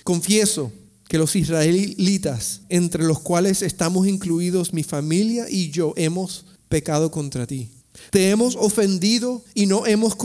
Confieso 0.03 0.73
que 1.09 1.19
los 1.19 1.37
israelitas, 1.37 2.63
entre 2.71 3.05
los 3.05 3.21
cuales 3.21 3.61
estamos 3.61 4.07
incluidos 4.07 4.73
mi 4.73 4.83
familia 4.83 5.45
y 5.51 5.71
yo, 5.71 5.93
hemos 5.97 6.47
pecado 6.71 7.11
contra 7.11 7.47
ti. 7.47 7.69
Te 8.11 8.31
hemos 8.31 8.57
ofendido 8.57 9.43
y 9.55 9.67
no 9.67 9.87
hemos 9.87 10.17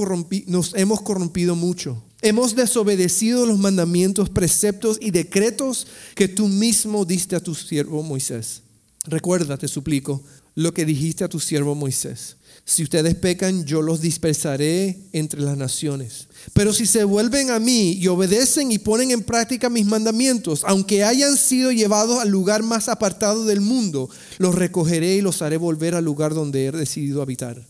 nos 0.47 0.75
hemos 0.75 1.01
corrompido 1.01 1.55
mucho. 1.55 2.01
Hemos 2.21 2.55
desobedecido 2.55 3.45
los 3.45 3.59
mandamientos, 3.59 4.29
preceptos 4.29 4.97
y 5.01 5.11
decretos 5.11 5.87
que 6.15 6.27
tú 6.27 6.47
mismo 6.47 7.05
diste 7.05 7.35
a 7.35 7.39
tu 7.39 7.55
siervo 7.55 8.03
Moisés. 8.03 8.61
Recuerda, 9.05 9.57
te 9.57 9.67
suplico, 9.67 10.21
lo 10.55 10.73
que 10.73 10.85
dijiste 10.85 11.23
a 11.23 11.29
tu 11.29 11.39
siervo 11.39 11.73
Moisés. 11.73 12.35
Si 12.65 12.83
ustedes 12.83 13.15
pecan, 13.15 13.65
yo 13.65 13.81
los 13.81 14.01
dispersaré 14.01 14.99
entre 15.13 15.41
las 15.41 15.57
naciones. 15.57 16.27
Pero 16.53 16.73
si 16.73 16.85
se 16.85 17.03
vuelven 17.03 17.49
a 17.49 17.59
mí 17.59 17.93
y 17.93 18.07
obedecen 18.07 18.71
y 18.71 18.77
ponen 18.77 19.11
en 19.11 19.23
práctica 19.23 19.69
mis 19.69 19.85
mandamientos, 19.85 20.63
aunque 20.65 21.03
hayan 21.03 21.35
sido 21.37 21.71
llevados 21.71 22.19
al 22.19 22.29
lugar 22.29 22.61
más 22.61 22.89
apartado 22.89 23.45
del 23.45 23.61
mundo, 23.61 24.09
los 24.37 24.53
recogeré 24.53 25.15
y 25.15 25.21
los 25.21 25.41
haré 25.41 25.57
volver 25.57 25.95
al 25.95 26.05
lugar 26.05 26.33
donde 26.33 26.67
he 26.67 26.71
decidido 26.71 27.21
habitar. 27.21 27.65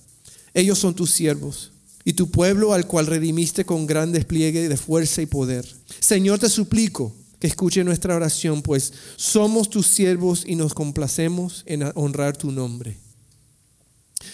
Ellos 0.53 0.79
son 0.79 0.95
tus 0.95 1.11
siervos 1.11 1.71
y 2.03 2.13
tu 2.13 2.29
pueblo 2.29 2.73
al 2.73 2.87
cual 2.87 3.05
redimiste 3.05 3.65
con 3.65 3.85
gran 3.85 4.11
despliegue 4.11 4.67
de 4.67 4.77
fuerza 4.77 5.21
y 5.21 5.27
poder. 5.27 5.65
Señor, 5.99 6.39
te 6.39 6.49
suplico 6.49 7.13
que 7.39 7.47
escuche 7.47 7.83
nuestra 7.83 8.15
oración, 8.15 8.61
pues 8.61 8.93
somos 9.15 9.69
tus 9.69 9.87
siervos 9.87 10.43
y 10.45 10.55
nos 10.55 10.73
complacemos 10.73 11.63
en 11.65 11.89
honrar 11.95 12.37
tu 12.37 12.51
nombre. 12.51 12.97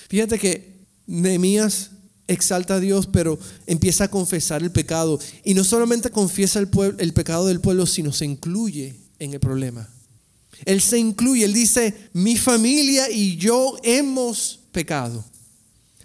Fíjate 0.09 0.39
que 0.39 0.75
Nehemías 1.05 1.91
exalta 2.27 2.75
a 2.75 2.79
Dios, 2.79 3.07
pero 3.07 3.37
empieza 3.67 4.05
a 4.05 4.11
confesar 4.11 4.63
el 4.63 4.71
pecado. 4.71 5.19
Y 5.43 5.53
no 5.53 5.63
solamente 5.63 6.09
confiesa 6.09 6.59
el, 6.59 7.13
pecado 7.13 7.47
del 7.47 7.61
pueblo, 7.61 7.85
sino 7.85 8.11
se 8.11 8.25
incluye 8.25 8.95
en 9.19 9.33
el 9.33 9.39
problema. 9.39 9.87
Él 10.65 10.81
se 10.81 10.97
incluye, 10.97 11.45
él 11.45 11.53
dice, 11.53 11.93
mi 12.13 12.37
familia 12.37 13.09
y 13.11 13.37
yo 13.37 13.77
hemos 13.83 14.61
pecado. 14.71 15.23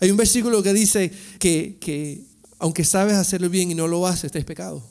Hay 0.00 0.10
un 0.10 0.16
versículo 0.16 0.62
que 0.62 0.72
dice 0.72 1.10
que, 1.38 1.78
que 1.80 2.24
aunque 2.58 2.84
sabes 2.84 3.14
hacerlo 3.14 3.48
bien 3.48 3.70
y 3.70 3.74
no 3.74 3.86
lo 3.86 4.06
haces, 4.06 4.32
es 4.34 4.44
pecado. 4.44 4.82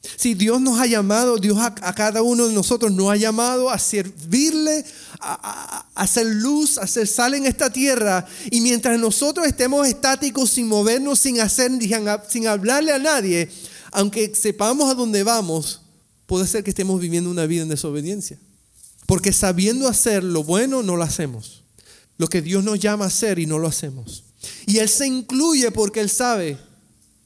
Si 0.00 0.34
Dios 0.34 0.60
nos 0.60 0.78
ha 0.80 0.86
llamado, 0.86 1.38
Dios 1.38 1.58
a, 1.58 1.74
cada 1.94 2.22
uno 2.22 2.46
de 2.46 2.54
nosotros 2.54 2.92
nos 2.92 3.10
ha 3.10 3.16
llamado 3.16 3.68
a 3.68 3.78
servirle, 3.78 4.84
a, 5.20 5.86
hacer 5.94 6.26
luz, 6.26 6.78
a 6.78 6.82
hacer 6.82 7.06
sal 7.06 7.34
en 7.34 7.46
esta 7.46 7.70
tierra. 7.70 8.26
Y 8.50 8.60
mientras 8.60 8.98
nosotros 8.98 9.46
estemos 9.46 9.86
estáticos, 9.86 10.50
sin 10.50 10.68
movernos, 10.68 11.18
sin 11.18 11.40
hacer, 11.40 11.72
sin 12.28 12.46
hablarle 12.46 12.92
a 12.92 12.98
nadie, 12.98 13.50
aunque 13.90 14.34
sepamos 14.34 14.90
a 14.90 14.94
dónde 14.94 15.24
vamos, 15.24 15.82
puede 16.26 16.46
ser 16.46 16.62
que 16.62 16.70
estemos 16.70 17.00
viviendo 17.00 17.30
una 17.30 17.46
vida 17.46 17.62
en 17.62 17.68
desobediencia. 17.68 18.38
Porque 19.06 19.32
sabiendo 19.32 19.88
hacer 19.88 20.22
lo 20.22 20.44
bueno, 20.44 20.82
no 20.82 20.96
lo 20.96 21.02
hacemos. 21.02 21.64
Lo 22.18 22.28
que 22.28 22.42
Dios 22.42 22.62
nos 22.62 22.78
llama 22.78 23.04
a 23.04 23.08
hacer 23.08 23.38
y 23.38 23.46
no 23.46 23.58
lo 23.58 23.66
hacemos. 23.66 24.24
Y 24.66 24.78
Él 24.78 24.88
se 24.88 25.06
incluye 25.06 25.70
porque 25.72 26.00
Él 26.00 26.10
sabe 26.10 26.58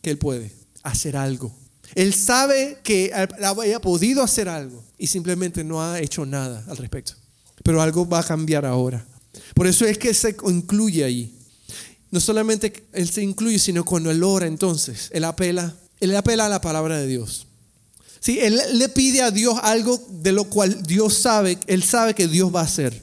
que 0.01 0.11
Él 0.11 0.19
puede 0.19 0.53
hacer 0.83 1.17
algo. 1.17 1.62
Él 1.95 2.15
sabe 2.15 2.79
que 2.83 3.13
haya 3.13 3.81
podido 3.81 4.23
hacer 4.23 4.49
algo 4.49 4.83
y 4.99 5.07
simplemente 5.07 5.65
no 5.65 5.83
ha 5.83 6.01
hecho 6.01 6.25
nada 6.25 6.65
al 6.69 6.77
respecto. 6.77 7.15
Pero 7.63 7.83
algo 7.83 8.09
va 8.09 8.21
a 8.21 8.25
cambiar 8.25 8.65
ahora. 8.65 9.05
Por 9.55 9.67
eso 9.67 9.85
es 9.87 9.99
que 9.99 10.13
se 10.15 10.37
incluye 10.47 11.05
ahí. 11.05 11.35
No 12.11 12.21
solamente 12.21 12.85
Él 12.93 13.09
se 13.09 13.23
incluye, 13.23 13.59
sino 13.59 13.85
cuando 13.85 14.11
Él 14.11 14.23
ora 14.23 14.47
entonces, 14.47 15.09
Él 15.13 15.25
apela, 15.25 15.75
Él 16.01 16.15
apela 16.17 16.47
a 16.47 16.49
la 16.49 16.61
palabra 16.61 16.99
de 16.99 17.07
Dios. 17.07 17.47
Si 18.21 18.39
Él 18.39 18.61
le 18.75 18.89
pide 18.89 19.23
a 19.23 19.31
Dios 19.31 19.59
algo 19.63 20.01
de 20.09 20.33
lo 20.33 20.45
cual 20.45 20.83
Dios 20.83 21.15
sabe, 21.15 21.59
Él 21.67 21.83
sabe 21.83 22.15
que 22.15 22.29
Dios 22.29 22.55
va 22.55 22.61
a 22.61 22.65
hacer. 22.65 23.03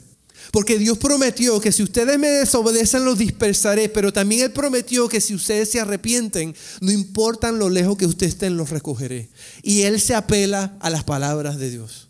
Porque 0.52 0.80
Dios 0.80 0.98
prometió 0.98 1.60
que 1.62 1.72
si 1.72 1.84
ustedes 1.84 2.18
me 2.18 2.28
desobedecen 2.28 3.06
los 3.06 3.18
dispersaré, 3.18 3.88
pero 3.90 4.12
también 4.12 4.42
Él 4.42 4.52
prometió 4.52 5.08
que 5.08 5.22
si 5.22 5.36
ustedes 5.36 5.70
se 5.70 5.80
arrepienten, 5.80 6.56
no 6.82 6.92
importan 6.92 7.60
lo 7.60 7.70
lejos 7.70 7.98
que 7.98 8.08
ustedes 8.08 8.34
estén, 8.34 8.58
los 8.58 8.70
recogeré. 8.70 9.30
Y 9.62 9.82
Él 9.82 10.02
se 10.02 10.16
apela 10.16 10.76
a 10.80 10.90
las 10.90 11.04
palabras 11.04 11.58
de 11.58 11.70
Dios. 11.70 12.08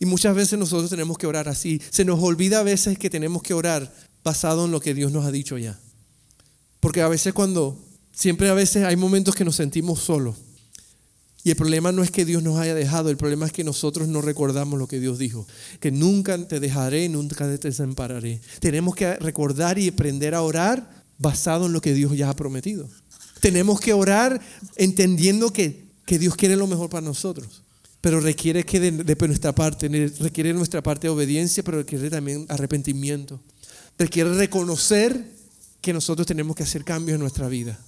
Y 0.00 0.06
muchas 0.06 0.34
veces 0.34 0.58
nosotros 0.58 0.88
tenemos 0.88 1.18
que 1.18 1.26
orar 1.26 1.48
así. 1.48 1.80
Se 1.90 2.04
nos 2.04 2.22
olvida 2.22 2.60
a 2.60 2.62
veces 2.62 2.98
que 2.98 3.10
tenemos 3.10 3.42
que 3.42 3.54
orar 3.54 3.92
basado 4.24 4.64
en 4.64 4.70
lo 4.70 4.80
que 4.80 4.94
Dios 4.94 5.12
nos 5.12 5.26
ha 5.26 5.30
dicho 5.30 5.58
ya. 5.58 5.78
Porque 6.80 7.02
a 7.02 7.08
veces 7.08 7.34
cuando, 7.34 7.78
siempre 8.12 8.48
a 8.48 8.54
veces 8.54 8.84
hay 8.84 8.96
momentos 8.96 9.34
que 9.34 9.44
nos 9.44 9.56
sentimos 9.56 10.00
solos. 10.00 10.36
Y 11.44 11.50
el 11.50 11.56
problema 11.56 11.90
no 11.90 12.04
es 12.04 12.10
que 12.10 12.24
Dios 12.24 12.42
nos 12.42 12.58
haya 12.58 12.74
dejado, 12.74 13.10
el 13.10 13.16
problema 13.16 13.46
es 13.46 13.52
que 13.52 13.64
nosotros 13.64 14.06
no 14.06 14.22
recordamos 14.22 14.78
lo 14.78 14.86
que 14.86 15.00
Dios 15.00 15.18
dijo, 15.18 15.46
que 15.80 15.90
nunca 15.90 16.38
te 16.46 16.60
dejaré, 16.60 17.08
nunca 17.08 17.36
te 17.58 17.68
desampararé. 17.68 18.40
Tenemos 18.60 18.94
que 18.94 19.16
recordar 19.16 19.76
y 19.78 19.88
aprender 19.88 20.36
a 20.36 20.42
orar 20.42 21.02
basado 21.18 21.66
en 21.66 21.72
lo 21.72 21.80
que 21.80 21.94
Dios 21.94 22.16
ya 22.16 22.30
ha 22.30 22.36
prometido. 22.36 22.88
Tenemos 23.40 23.80
que 23.80 23.92
orar 23.92 24.40
entendiendo 24.76 25.52
que, 25.52 25.84
que 26.06 26.18
Dios 26.18 26.36
quiere 26.36 26.54
lo 26.54 26.68
mejor 26.68 26.88
para 26.88 27.04
nosotros. 27.04 27.62
pero 28.00 28.20
requiere 28.20 28.64
que 28.64 28.80
de, 28.80 29.16
nuestra 29.28 29.52
parte, 29.52 29.88
requiere 30.18 30.52
nuestra 30.52 30.82
parte 30.82 31.06
de 31.06 31.12
obediencia, 31.12 31.62
pero 31.62 31.78
requiere 31.78 32.10
también 32.10 32.46
arrepentimiento. 32.48 33.40
Requiere 33.98 34.34
reconocer 34.34 35.24
que 35.80 35.92
nosotros 35.92 36.26
tenemos 36.26 36.56
que 36.56 36.62
hacer 36.64 36.84
cambios 36.84 37.14
en 37.14 37.20
nuestra 37.20 37.48
vida. 37.48 37.78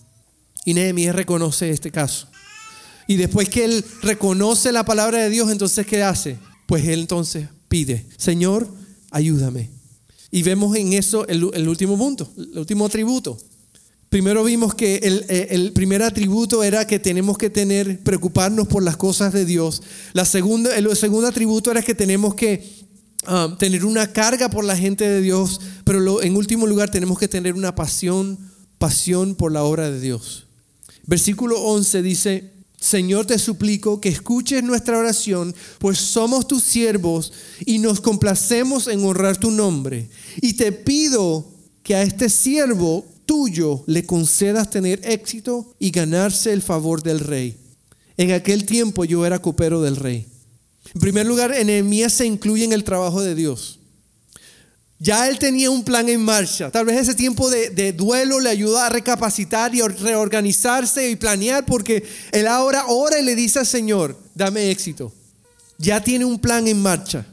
Y 0.64 0.74
Nehemías 0.74 1.14
reconoce 1.14 1.70
este 1.70 1.90
caso. 1.90 2.28
Y 3.06 3.16
después 3.16 3.48
que 3.48 3.64
él 3.64 3.84
reconoce 4.02 4.72
la 4.72 4.84
palabra 4.84 5.22
de 5.22 5.30
Dios, 5.30 5.50
entonces 5.50 5.86
¿qué 5.86 6.02
hace? 6.02 6.38
Pues 6.66 6.86
él 6.86 7.00
entonces 7.00 7.48
pide, 7.68 8.06
Señor, 8.16 8.68
ayúdame. 9.10 9.70
Y 10.30 10.42
vemos 10.42 10.76
en 10.76 10.92
eso 10.94 11.26
el, 11.28 11.44
último 11.68 11.96
punto, 11.96 12.28
el 12.36 12.58
último 12.58 12.86
atributo. 12.86 13.38
Primero 14.08 14.44
vimos 14.44 14.74
que 14.74 14.96
el, 15.50 15.72
primer 15.72 16.02
atributo 16.02 16.62
era 16.62 16.86
que 16.86 16.98
tenemos 16.98 17.36
que 17.36 17.50
tener, 17.50 18.00
preocuparnos 18.00 18.68
por 18.68 18.82
las 18.82 18.96
cosas 18.96 19.32
de 19.32 19.44
Dios. 19.44 19.82
La 20.12 20.24
segunda, 20.24 20.76
el 20.76 20.96
segundo 20.96 21.26
atributo 21.26 21.70
era 21.70 21.82
que 21.82 21.94
tenemos 21.94 22.34
que 22.34 22.68
um, 23.28 23.56
tener 23.58 23.84
una 23.84 24.12
carga 24.12 24.48
por 24.48 24.64
la 24.64 24.76
gente 24.76 25.08
de 25.08 25.20
Dios, 25.20 25.60
pero 25.84 26.22
en 26.22 26.36
último 26.36 26.66
lugar 26.66 26.90
tenemos 26.90 27.18
que 27.18 27.26
tener 27.26 27.54
una 27.54 27.74
pasión, 27.74 28.38
pasión 28.78 29.34
por 29.34 29.50
la 29.50 29.64
obra 29.64 29.90
de 29.90 30.00
Dios. 30.00 30.46
Versículo 31.06 31.60
11 31.60 32.02
dice, 32.02 32.53
Señor, 32.84 33.24
te 33.24 33.38
suplico 33.38 33.98
que 33.98 34.10
escuches 34.10 34.62
nuestra 34.62 34.98
oración, 34.98 35.54
pues 35.78 35.96
somos 35.96 36.46
tus 36.46 36.62
siervos 36.64 37.32
y 37.64 37.78
nos 37.78 38.02
complacemos 38.02 38.88
en 38.88 39.02
honrar 39.02 39.38
tu 39.38 39.50
nombre. 39.50 40.10
Y 40.42 40.52
te 40.52 40.70
pido 40.70 41.46
que 41.82 41.94
a 41.94 42.02
este 42.02 42.28
siervo 42.28 43.06
tuyo 43.24 43.82
le 43.86 44.04
concedas 44.04 44.68
tener 44.68 45.00
éxito 45.02 45.74
y 45.78 45.92
ganarse 45.92 46.52
el 46.52 46.60
favor 46.60 47.02
del 47.02 47.20
rey. 47.20 47.56
En 48.18 48.32
aquel 48.32 48.66
tiempo 48.66 49.06
yo 49.06 49.24
era 49.24 49.40
copero 49.40 49.80
del 49.80 49.96
rey. 49.96 50.26
En 50.94 51.00
primer 51.00 51.24
lugar, 51.24 51.54
Enemías 51.54 52.12
se 52.12 52.26
incluye 52.26 52.64
en 52.64 52.74
el 52.74 52.84
trabajo 52.84 53.22
de 53.22 53.34
Dios. 53.34 53.78
Ya 54.98 55.28
él 55.28 55.38
tenía 55.38 55.70
un 55.70 55.84
plan 55.84 56.08
en 56.08 56.22
marcha. 56.22 56.70
Tal 56.70 56.86
vez 56.86 57.00
ese 57.00 57.14
tiempo 57.14 57.50
de, 57.50 57.92
duelo 57.92 58.40
le 58.40 58.48
ayuda 58.48 58.86
a 58.86 58.88
recapacitar 58.88 59.74
y 59.74 59.82
reorganizarse 59.82 61.10
y 61.10 61.16
planear 61.16 61.66
porque 61.66 62.04
él 62.32 62.46
ahora 62.46 62.86
ora 62.86 63.18
y 63.18 63.24
le 63.24 63.34
dice 63.34 63.58
al 63.58 63.66
Señor, 63.66 64.18
dame 64.34 64.70
éxito. 64.70 65.12
Ya 65.78 66.02
tiene 66.02 66.24
un 66.24 66.38
plan 66.38 66.66
en 66.68 66.80
marcha. 66.80 67.26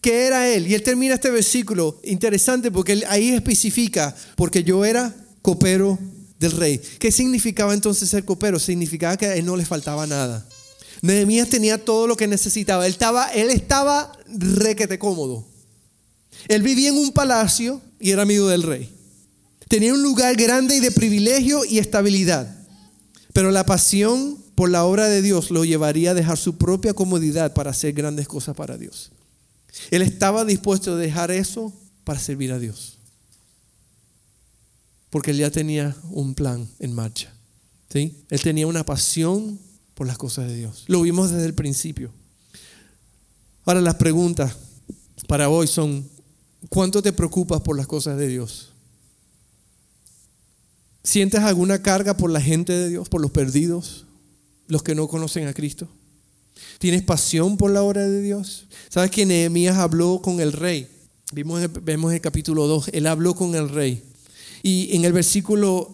¿Qué 0.00 0.26
era 0.26 0.48
él? 0.48 0.66
Y 0.66 0.74
él 0.74 0.82
termina 0.82 1.14
este 1.14 1.30
versículo 1.30 1.98
interesante 2.04 2.70
porque 2.70 3.04
ahí 3.08 3.30
especifica, 3.30 4.14
porque 4.36 4.62
yo 4.62 4.84
era 4.84 5.14
copero 5.40 5.98
del 6.38 6.52
rey. 6.52 6.80
¿Qué 6.98 7.10
significaba 7.10 7.72
entonces 7.72 8.10
ser 8.10 8.24
copero? 8.24 8.58
Significaba 8.58 9.16
que 9.16 9.26
a 9.26 9.36
él 9.36 9.46
no 9.46 9.56
le 9.56 9.64
faltaba 9.64 10.06
nada. 10.06 10.46
Nehemías 11.00 11.48
tenía 11.48 11.82
todo 11.82 12.06
lo 12.06 12.16
que 12.16 12.26
necesitaba. 12.26 12.86
Él 12.86 12.92
estaba, 12.92 13.28
él 13.28 13.50
estaba 13.50 14.12
requete 14.26 14.98
cómodo. 14.98 15.53
Él 16.48 16.62
vivía 16.62 16.90
en 16.90 16.98
un 16.98 17.12
palacio 17.12 17.80
y 18.00 18.10
era 18.10 18.22
amigo 18.22 18.48
del 18.48 18.62
rey. 18.62 18.90
Tenía 19.68 19.94
un 19.94 20.02
lugar 20.02 20.36
grande 20.36 20.76
y 20.76 20.80
de 20.80 20.90
privilegio 20.90 21.64
y 21.64 21.78
estabilidad. 21.78 22.54
Pero 23.32 23.50
la 23.50 23.66
pasión 23.66 24.38
por 24.54 24.70
la 24.70 24.84
obra 24.84 25.08
de 25.08 25.22
Dios 25.22 25.50
lo 25.50 25.64
llevaría 25.64 26.12
a 26.12 26.14
dejar 26.14 26.38
su 26.38 26.56
propia 26.56 26.94
comodidad 26.94 27.54
para 27.54 27.70
hacer 27.70 27.92
grandes 27.92 28.28
cosas 28.28 28.54
para 28.54 28.76
Dios. 28.76 29.10
Él 29.90 30.02
estaba 30.02 30.44
dispuesto 30.44 30.92
a 30.92 30.96
dejar 30.96 31.30
eso 31.30 31.72
para 32.04 32.20
servir 32.20 32.52
a 32.52 32.58
Dios. 32.58 32.98
Porque 35.10 35.32
él 35.32 35.38
ya 35.38 35.50
tenía 35.50 35.96
un 36.10 36.34
plan 36.34 36.68
en 36.78 36.92
marcha. 36.92 37.32
¿sí? 37.88 38.24
Él 38.30 38.40
tenía 38.42 38.66
una 38.66 38.84
pasión 38.84 39.58
por 39.94 40.06
las 40.06 40.18
cosas 40.18 40.48
de 40.48 40.56
Dios. 40.56 40.84
Lo 40.86 41.02
vimos 41.02 41.30
desde 41.30 41.46
el 41.46 41.54
principio. 41.54 42.12
Ahora 43.64 43.80
las 43.80 43.94
preguntas 43.94 44.56
para 45.26 45.48
hoy 45.48 45.66
son, 45.66 46.08
¿Cuánto 46.68 47.02
te 47.02 47.12
preocupas 47.12 47.60
por 47.60 47.76
las 47.76 47.86
cosas 47.86 48.18
de 48.18 48.28
Dios? 48.28 48.70
¿Sientes 51.02 51.40
alguna 51.40 51.82
carga 51.82 52.16
por 52.16 52.30
la 52.30 52.40
gente 52.40 52.72
de 52.72 52.88
Dios, 52.88 53.08
por 53.08 53.20
los 53.20 53.30
perdidos, 53.30 54.06
los 54.68 54.82
que 54.82 54.94
no 54.94 55.06
conocen 55.06 55.46
a 55.46 55.52
Cristo? 55.52 55.88
¿Tienes 56.78 57.02
pasión 57.02 57.56
por 57.56 57.70
la 57.70 57.82
obra 57.82 58.08
de 58.08 58.22
Dios? 58.22 58.66
¿Sabes 58.88 59.10
que 59.10 59.26
Nehemías 59.26 59.76
habló 59.76 60.20
con 60.22 60.40
el 60.40 60.52
rey? 60.52 60.88
Vimos, 61.32 61.60
vemos 61.82 62.12
el 62.12 62.20
capítulo 62.20 62.66
2, 62.66 62.90
él 62.92 63.06
habló 63.06 63.34
con 63.34 63.54
el 63.54 63.68
rey. 63.68 64.02
Y 64.62 64.96
en 64.96 65.04
el 65.04 65.12
versículo 65.12 65.92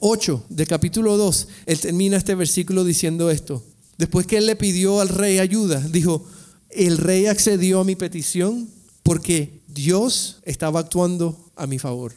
8 0.00 0.44
eh, 0.50 0.54
del 0.54 0.66
capítulo 0.66 1.16
2, 1.16 1.48
él 1.66 1.80
termina 1.80 2.16
este 2.16 2.34
versículo 2.34 2.84
diciendo 2.84 3.30
esto. 3.30 3.62
Después 3.96 4.26
que 4.26 4.38
él 4.38 4.46
le 4.46 4.56
pidió 4.56 5.00
al 5.00 5.08
rey 5.08 5.38
ayuda, 5.38 5.80
dijo, 5.80 6.24
el 6.70 6.98
rey 6.98 7.26
accedió 7.26 7.80
a 7.80 7.84
mi 7.84 7.96
petición 7.96 8.68
porque 9.02 9.57
Dios 9.78 10.38
estaba 10.42 10.80
actuando 10.80 11.52
a 11.54 11.68
mi 11.68 11.78
favor. 11.78 12.12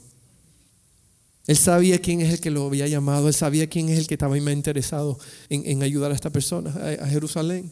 Él 1.45 1.57
sabía 1.57 1.99
quién 1.99 2.21
es 2.21 2.33
el 2.33 2.39
que 2.39 2.49
lo 2.49 2.65
había 2.65 2.87
llamado, 2.87 3.27
él 3.27 3.35
sabía 3.35 3.67
quién 3.67 3.89
es 3.89 3.99
el 3.99 4.07
que 4.07 4.15
estaba 4.15 4.35
más 4.35 4.53
interesado 4.53 5.19
en, 5.47 5.83
ayudar 5.83 6.11
a 6.11 6.15
esta 6.15 6.31
persona, 6.31 6.71
a, 6.99 7.07
Jerusalén. 7.07 7.71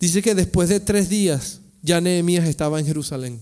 Dice 0.00 0.20
que 0.20 0.34
después 0.34 0.68
de 0.68 0.80
tres 0.80 1.08
días 1.08 1.60
ya 1.80 2.00
Nehemías 2.00 2.48
estaba 2.48 2.80
en 2.80 2.86
Jerusalén. 2.86 3.40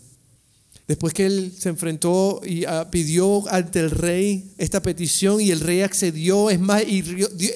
Después 0.87 1.15
que 1.15 1.25
él 1.25 1.55
se 1.59 1.71
enfrentó 1.71 2.43
y 2.45 2.67
ah, 2.67 2.89
pidió 2.91 3.49
ante 3.51 3.81
el 3.81 3.91
rey 3.91 4.53
esta 4.59 4.83
petición 4.83 5.41
y 5.41 5.51
el 5.51 5.61
rey 5.61 5.81
accedió, 5.81 6.51
es 6.51 6.61
más, 6.61 6.83
y 6.87 7.03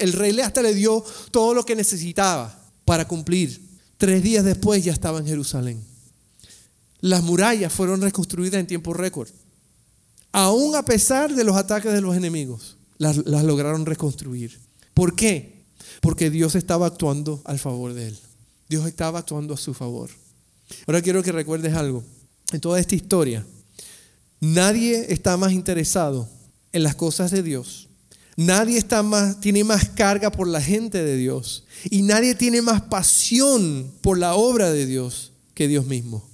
el 0.00 0.12
rey 0.14 0.38
hasta 0.40 0.62
le 0.62 0.74
dio 0.74 1.04
todo 1.30 1.52
lo 1.52 1.66
que 1.66 1.76
necesitaba 1.76 2.58
para 2.86 3.06
cumplir. 3.06 3.60
Tres 3.98 4.22
días 4.22 4.44
después 4.44 4.82
ya 4.84 4.92
estaba 4.92 5.18
en 5.18 5.26
Jerusalén. 5.26 5.91
Las 7.02 7.24
murallas 7.24 7.72
fueron 7.72 8.00
reconstruidas 8.00 8.60
en 8.60 8.66
tiempo 8.68 8.94
récord. 8.94 9.28
Aún 10.30 10.76
a 10.76 10.84
pesar 10.84 11.34
de 11.34 11.44
los 11.44 11.56
ataques 11.56 11.92
de 11.92 12.00
los 12.00 12.16
enemigos, 12.16 12.76
las, 12.96 13.16
lograron 13.16 13.84
reconstruir. 13.84 14.58
¿Por 14.94 15.16
qué? 15.16 15.64
Porque 16.00 16.30
Dios 16.30 16.54
estaba 16.54 16.86
actuando 16.86 17.42
al 17.44 17.58
favor 17.58 17.92
de 17.92 18.08
él. 18.08 18.18
Dios 18.68 18.86
estaba 18.86 19.18
actuando 19.18 19.52
a 19.52 19.56
su 19.56 19.74
favor. 19.74 20.10
Ahora 20.86 21.02
quiero 21.02 21.24
que 21.24 21.32
recuerdes 21.32 21.74
algo. 21.74 22.04
En 22.52 22.60
toda 22.60 22.78
esta 22.78 22.94
historia, 22.94 23.44
nadie 24.40 25.12
está 25.12 25.36
más 25.36 25.52
interesado 25.52 26.28
en 26.72 26.84
las 26.84 26.94
cosas 26.94 27.32
de 27.32 27.42
Dios. 27.42 27.88
Nadie 28.36 28.78
está 28.78 29.02
más, 29.02 29.40
tiene 29.40 29.64
más 29.64 29.88
carga 29.88 30.30
por 30.30 30.46
la 30.46 30.62
gente 30.62 31.02
de 31.02 31.16
Dios. 31.16 31.64
Y 31.90 32.02
nadie 32.02 32.36
tiene 32.36 32.62
más 32.62 32.82
pasión 32.82 33.92
por 34.02 34.18
la 34.18 34.34
obra 34.34 34.70
de 34.70 34.86
Dios 34.86 35.32
que 35.54 35.66
Dios 35.66 35.84
mismo. 35.86 36.31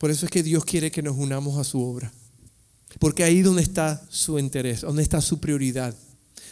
Por 0.00 0.10
eso 0.10 0.24
es 0.24 0.32
que 0.32 0.42
Dios 0.42 0.64
quiere 0.64 0.90
que 0.90 1.02
nos 1.02 1.18
unamos 1.18 1.58
a 1.58 1.64
su 1.64 1.78
obra. 1.82 2.10
Porque 2.98 3.22
ahí 3.22 3.42
donde 3.42 3.60
está 3.60 4.02
su 4.08 4.38
interés, 4.38 4.80
donde 4.80 5.02
está 5.02 5.20
su 5.20 5.40
prioridad. 5.40 5.94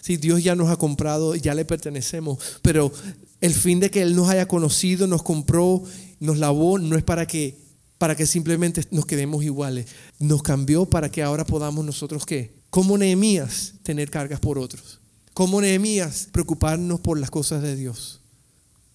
Si 0.02 0.18
Dios 0.18 0.44
ya 0.44 0.54
nos 0.54 0.68
ha 0.68 0.76
comprado, 0.76 1.34
ya 1.34 1.54
le 1.54 1.64
pertenecemos, 1.64 2.38
pero 2.60 2.92
el 3.40 3.54
fin 3.54 3.80
de 3.80 3.90
que 3.90 4.02
Él 4.02 4.14
nos 4.14 4.28
haya 4.28 4.46
conocido, 4.46 5.06
nos 5.06 5.22
compró, 5.22 5.82
nos 6.20 6.36
lavó, 6.36 6.78
no 6.78 6.98
es 6.98 7.04
para 7.04 7.26
que, 7.26 7.56
para 7.96 8.14
que 8.14 8.26
simplemente 8.26 8.84
nos 8.90 9.06
quedemos 9.06 9.42
iguales. 9.42 9.86
Nos 10.18 10.42
cambió 10.42 10.84
para 10.84 11.10
que 11.10 11.22
ahora 11.22 11.46
podamos 11.46 11.86
nosotros, 11.86 12.26
¿qué? 12.26 12.52
Como 12.68 12.98
Nehemías, 12.98 13.76
tener 13.82 14.10
cargas 14.10 14.40
por 14.40 14.58
otros. 14.58 15.00
Como 15.32 15.62
Nehemías, 15.62 16.28
preocuparnos 16.32 17.00
por 17.00 17.18
las 17.18 17.30
cosas 17.30 17.62
de 17.62 17.76
Dios. 17.76 18.20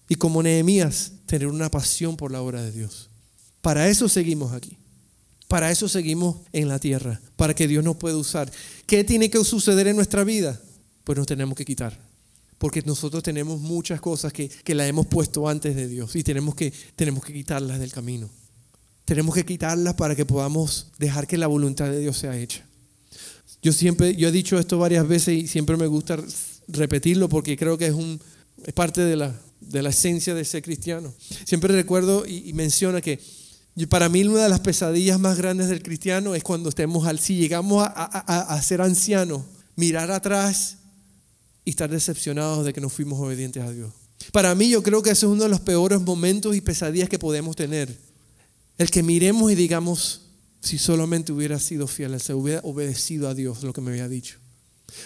Y 0.08 0.14
como 0.14 0.44
Nehemías, 0.44 1.10
tener 1.26 1.48
una 1.48 1.72
pasión 1.72 2.16
por 2.16 2.30
la 2.30 2.40
obra 2.40 2.62
de 2.62 2.70
Dios. 2.70 3.10
Para 3.64 3.88
eso 3.88 4.10
seguimos 4.10 4.52
aquí. 4.52 4.76
Para 5.48 5.70
eso 5.70 5.88
seguimos 5.88 6.36
en 6.52 6.68
la 6.68 6.78
tierra, 6.78 7.18
para 7.34 7.54
que 7.54 7.66
Dios 7.66 7.82
nos 7.82 7.96
pueda 7.96 8.14
usar. 8.14 8.52
¿Qué 8.84 9.04
tiene 9.04 9.30
que 9.30 9.42
suceder 9.42 9.86
en 9.86 9.96
nuestra 9.96 10.22
vida? 10.22 10.60
Pues 11.02 11.16
nos 11.16 11.26
tenemos 11.26 11.56
que 11.56 11.64
quitar. 11.64 11.98
Porque 12.58 12.82
nosotros 12.82 13.22
tenemos 13.22 13.62
muchas 13.62 14.02
cosas 14.02 14.34
que, 14.34 14.50
que 14.50 14.74
las 14.74 14.86
hemos 14.86 15.06
puesto 15.06 15.48
antes 15.48 15.74
de 15.76 15.88
Dios 15.88 16.14
y 16.14 16.22
tenemos 16.22 16.54
que, 16.54 16.74
tenemos 16.94 17.24
que 17.24 17.32
quitarlas 17.32 17.78
del 17.80 17.90
camino. 17.90 18.28
Tenemos 19.06 19.34
que 19.34 19.46
quitarlas 19.46 19.94
para 19.94 20.14
que 20.14 20.26
podamos 20.26 20.88
dejar 20.98 21.26
que 21.26 21.38
la 21.38 21.46
voluntad 21.46 21.86
de 21.86 22.00
Dios 22.00 22.18
sea 22.18 22.36
hecha. 22.36 22.66
Yo 23.62 23.72
siempre, 23.72 24.14
yo 24.14 24.28
he 24.28 24.32
dicho 24.32 24.58
esto 24.58 24.76
varias 24.76 25.08
veces 25.08 25.42
y 25.42 25.46
siempre 25.46 25.78
me 25.78 25.86
gusta 25.86 26.22
repetirlo 26.68 27.30
porque 27.30 27.56
creo 27.56 27.78
que 27.78 27.86
es, 27.86 27.94
un, 27.94 28.20
es 28.62 28.74
parte 28.74 29.00
de 29.00 29.16
la, 29.16 29.34
de 29.62 29.82
la 29.82 29.88
esencia 29.88 30.34
de 30.34 30.44
ser 30.44 30.62
cristiano. 30.62 31.14
Siempre 31.46 31.74
recuerdo 31.74 32.26
y 32.26 32.52
menciona 32.52 33.00
que 33.00 33.20
y 33.76 33.86
para 33.86 34.08
mí 34.08 34.22
una 34.24 34.44
de 34.44 34.48
las 34.48 34.60
pesadillas 34.60 35.18
más 35.18 35.36
grandes 35.36 35.68
del 35.68 35.82
cristiano 35.82 36.34
es 36.34 36.44
cuando 36.44 36.68
estemos 36.68 37.06
al, 37.06 37.18
si 37.18 37.36
llegamos 37.36 37.84
a, 37.84 38.62
ser 38.62 38.80
ancianos, 38.80 39.42
mirar 39.74 40.12
atrás 40.12 40.76
y 41.64 41.70
estar 41.70 41.90
decepcionados 41.90 42.64
de 42.64 42.72
que 42.72 42.80
no 42.80 42.88
fuimos 42.88 43.18
obedientes 43.18 43.62
a 43.62 43.72
Dios. 43.72 43.92
Para 44.30 44.54
mí 44.54 44.68
yo 44.68 44.82
creo 44.82 45.02
que 45.02 45.10
ese 45.10 45.26
es 45.26 45.32
uno 45.32 45.42
de 45.42 45.48
los 45.48 45.60
peores 45.60 46.00
momentos 46.00 46.54
y 46.54 46.60
pesadillas 46.60 47.08
que 47.08 47.18
podemos 47.18 47.56
tener. 47.56 47.94
El 48.78 48.90
que 48.90 49.02
miremos 49.02 49.50
y 49.50 49.56
digamos, 49.56 50.22
si 50.60 50.78
solamente 50.78 51.32
hubiera 51.32 51.58
sido 51.58 51.88
fiel, 51.88 52.18
se 52.20 52.32
hubiera 52.32 52.60
obedecido 52.62 53.28
a 53.28 53.34
Dios 53.34 53.64
lo 53.64 53.72
que 53.72 53.80
me 53.80 53.90
había 53.90 54.08
dicho. 54.08 54.38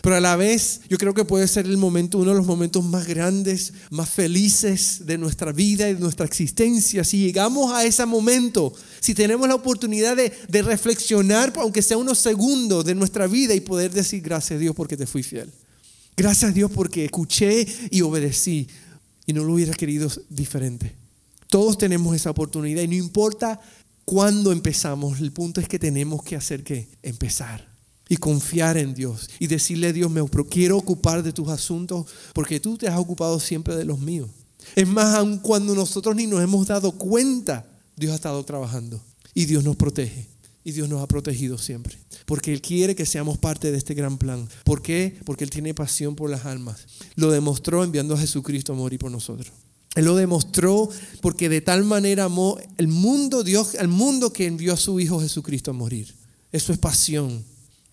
Pero 0.02 0.16
a 0.16 0.20
la 0.20 0.36
vez 0.36 0.80
yo 0.88 0.98
creo 0.98 1.14
que 1.14 1.24
puede 1.24 1.48
ser 1.48 1.66
el 1.66 1.76
momento, 1.76 2.18
uno 2.18 2.30
de 2.30 2.36
los 2.36 2.46
momentos 2.46 2.84
más 2.84 3.06
grandes, 3.06 3.72
más 3.90 4.08
felices 4.08 5.06
de 5.06 5.18
nuestra 5.18 5.52
vida 5.52 5.88
y 5.88 5.94
de 5.94 6.00
nuestra 6.00 6.26
existencia. 6.26 7.04
Si 7.04 7.18
llegamos 7.18 7.72
a 7.72 7.84
ese 7.84 8.04
momento, 8.06 8.72
si 9.00 9.14
tenemos 9.14 9.48
la 9.48 9.54
oportunidad 9.54 10.16
de, 10.16 10.32
de 10.48 10.62
reflexionar, 10.62 11.52
aunque 11.56 11.82
sea 11.82 11.96
unos 11.96 12.18
segundos 12.18 12.84
de 12.84 12.94
nuestra 12.94 13.26
vida 13.26 13.54
y 13.54 13.60
poder 13.60 13.92
decir 13.92 14.22
gracias 14.22 14.56
a 14.56 14.60
Dios 14.60 14.74
porque 14.74 14.96
te 14.96 15.06
fui 15.06 15.22
fiel. 15.22 15.50
Gracias 16.16 16.50
a 16.50 16.54
Dios 16.54 16.70
porque 16.72 17.04
escuché 17.04 17.66
y 17.90 18.00
obedecí 18.02 18.68
y 19.26 19.32
no 19.32 19.44
lo 19.44 19.54
hubiera 19.54 19.74
querido 19.74 20.10
diferente. 20.28 20.94
Todos 21.48 21.78
tenemos 21.78 22.14
esa 22.14 22.30
oportunidad 22.30 22.82
y 22.82 22.88
no 22.88 22.94
importa 22.94 23.60
cuándo 24.04 24.52
empezamos, 24.52 25.20
el 25.20 25.32
punto 25.32 25.60
es 25.60 25.68
que 25.68 25.78
tenemos 25.78 26.22
que 26.22 26.36
hacer 26.36 26.64
que 26.64 26.88
empezar 27.02 27.67
y 28.08 28.16
confiar 28.16 28.76
en 28.76 28.94
Dios 28.94 29.28
y 29.38 29.46
decirle 29.46 29.88
a 29.88 29.92
Dios, 29.92 30.10
me 30.10 30.24
quiero 30.48 30.76
ocupar 30.76 31.22
de 31.22 31.32
tus 31.32 31.48
asuntos 31.48 32.06
porque 32.32 32.60
tú 32.60 32.76
te 32.78 32.88
has 32.88 32.98
ocupado 32.98 33.38
siempre 33.40 33.76
de 33.76 33.84
los 33.84 33.98
míos. 33.98 34.28
Es 34.74 34.86
más, 34.86 35.14
aun 35.14 35.38
cuando 35.38 35.74
nosotros 35.74 36.14
ni 36.16 36.26
nos 36.26 36.42
hemos 36.42 36.66
dado 36.66 36.92
cuenta, 36.92 37.66
Dios 37.96 38.12
ha 38.12 38.16
estado 38.16 38.42
trabajando 38.44 39.00
y 39.34 39.44
Dios 39.44 39.64
nos 39.64 39.76
protege 39.76 40.26
y 40.64 40.72
Dios 40.72 40.88
nos 40.88 41.02
ha 41.02 41.08
protegido 41.08 41.56
siempre. 41.58 41.96
Porque 42.26 42.52
Él 42.52 42.60
quiere 42.60 42.94
que 42.94 43.06
seamos 43.06 43.38
parte 43.38 43.70
de 43.72 43.78
este 43.78 43.94
gran 43.94 44.18
plan. 44.18 44.48
¿Por 44.64 44.82
qué? 44.82 45.18
Porque 45.24 45.44
Él 45.44 45.50
tiene 45.50 45.72
pasión 45.72 46.14
por 46.14 46.28
las 46.28 46.44
almas. 46.44 46.86
Lo 47.14 47.30
demostró 47.30 47.84
enviando 47.84 48.14
a 48.14 48.18
Jesucristo 48.18 48.72
a 48.72 48.76
morir 48.76 48.98
por 48.98 49.10
nosotros. 49.10 49.50
Él 49.94 50.04
lo 50.04 50.14
demostró 50.14 50.88
porque 51.22 51.48
de 51.48 51.60
tal 51.60 51.84
manera 51.84 52.24
amó 52.24 52.58
el 52.76 52.88
mundo, 52.88 53.42
Dios, 53.42 53.74
al 53.76 53.88
mundo 53.88 54.32
que 54.32 54.46
envió 54.46 54.74
a 54.74 54.76
su 54.76 55.00
Hijo 55.00 55.20
Jesucristo 55.20 55.70
a 55.70 55.74
morir. 55.74 56.14
Eso 56.52 56.72
es 56.72 56.78
pasión. 56.78 57.42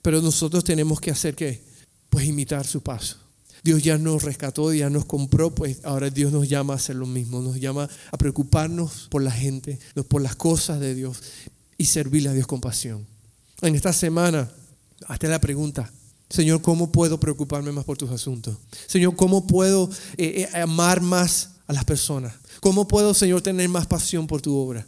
Pero 0.05 0.21
nosotros 0.21 0.63
tenemos 0.63 1.01
que 1.01 1.09
hacer 1.09 1.33
qué? 1.33 1.63
Pues 2.11 2.27
imitar 2.27 2.63
su 2.67 2.83
paso. 2.83 3.17
Dios 3.63 3.81
ya 3.81 3.97
nos 3.97 4.21
rescató, 4.21 4.71
ya 4.71 4.87
nos 4.87 5.05
compró, 5.05 5.55
pues 5.55 5.79
ahora 5.83 6.11
Dios 6.11 6.31
nos 6.31 6.47
llama 6.47 6.73
a 6.73 6.75
hacer 6.75 6.95
lo 6.95 7.07
mismo, 7.07 7.41
nos 7.41 7.59
llama 7.59 7.89
a 8.11 8.15
preocuparnos 8.15 9.07
por 9.09 9.23
la 9.23 9.31
gente, 9.31 9.79
por 10.07 10.21
las 10.21 10.35
cosas 10.35 10.79
de 10.79 10.93
Dios 10.93 11.23
y 11.75 11.85
servirle 11.85 12.29
a 12.29 12.33
Dios 12.33 12.45
con 12.45 12.61
pasión. 12.61 13.07
En 13.63 13.73
esta 13.73 13.91
semana, 13.93 14.47
hazte 15.07 15.27
la 15.27 15.41
pregunta, 15.41 15.91
Señor, 16.29 16.61
¿cómo 16.61 16.91
puedo 16.91 17.19
preocuparme 17.19 17.71
más 17.71 17.83
por 17.83 17.97
tus 17.97 18.11
asuntos? 18.11 18.55
Señor, 18.85 19.15
¿cómo 19.15 19.47
puedo 19.47 19.89
eh, 20.17 20.47
eh, 20.53 20.59
amar 20.61 21.01
más 21.01 21.49
a 21.65 21.73
las 21.73 21.83
personas? 21.83 22.35
¿Cómo 22.59 22.87
puedo, 22.87 23.15
Señor, 23.15 23.41
tener 23.41 23.67
más 23.69 23.87
pasión 23.87 24.27
por 24.27 24.39
tu 24.39 24.55
obra? 24.55 24.85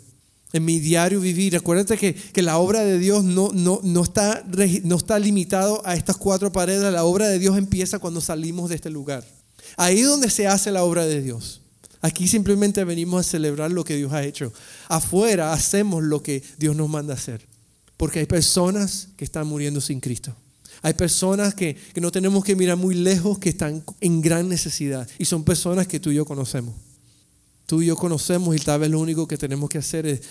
En 0.57 0.65
mi 0.65 0.79
diario 0.79 1.19
vivir, 1.19 1.55
acuérdate 1.55 1.97
que, 1.97 2.15
que 2.15 2.41
la 2.41 2.57
obra 2.57 2.83
de 2.83 2.97
Dios 2.97 3.23
no, 3.23 3.51
no, 3.53 3.79
no, 3.83 4.01
está, 4.01 4.43
no 4.83 4.95
está 4.95 5.19
limitado 5.19 5.81
a 5.85 5.95
estas 5.95 6.17
cuatro 6.17 6.51
paredes, 6.51 6.91
la 6.91 7.03
obra 7.03 7.27
de 7.27 7.37
Dios 7.37 7.57
empieza 7.57 7.99
cuando 7.99 8.21
salimos 8.21 8.69
de 8.69 8.75
este 8.75 8.89
lugar. 8.89 9.23
Ahí 9.75 9.99
es 9.99 10.07
donde 10.07 10.31
se 10.31 10.47
hace 10.47 10.71
la 10.71 10.83
obra 10.83 11.05
de 11.05 11.21
Dios. 11.21 11.61
Aquí 12.01 12.27
simplemente 12.27 12.83
venimos 12.83 13.19
a 13.19 13.29
celebrar 13.29 13.69
lo 13.69 13.83
que 13.83 13.95
Dios 13.95 14.11
ha 14.13 14.23
hecho. 14.23 14.51
Afuera 14.87 15.53
hacemos 15.53 16.03
lo 16.03 16.23
que 16.23 16.41
Dios 16.57 16.75
nos 16.75 16.89
manda 16.89 17.13
hacer. 17.13 17.45
Porque 17.97 18.19
hay 18.19 18.25
personas 18.25 19.09
que 19.15 19.25
están 19.25 19.45
muriendo 19.45 19.79
sin 19.79 19.99
Cristo. 19.99 20.35
Hay 20.81 20.93
personas 20.93 21.53
que, 21.53 21.77
no 22.01 22.11
tenemos 22.11 22.43
que 22.43 22.55
mirar 22.55 22.77
muy 22.77 22.95
lejos, 22.95 23.37
que 23.37 23.49
están 23.49 23.83
en 24.01 24.21
gran 24.21 24.49
necesidad. 24.49 25.07
Y 25.19 25.25
son 25.25 25.43
personas 25.43 25.87
que 25.87 25.99
tú 25.99 26.09
y 26.09 26.15
yo 26.15 26.25
conocemos. 26.25 26.73
Tú 27.67 27.81
y 27.81 27.87
yo 27.87 27.97
conocemos 27.97 28.55
y 28.55 28.59
tal 28.59 28.79
vez 28.79 28.89
lo 28.89 28.97
único 28.97 29.27
que 29.27 29.37
tenemos 29.37 29.69
que 29.69 29.77
hacer 29.77 30.05
es, 30.05 30.21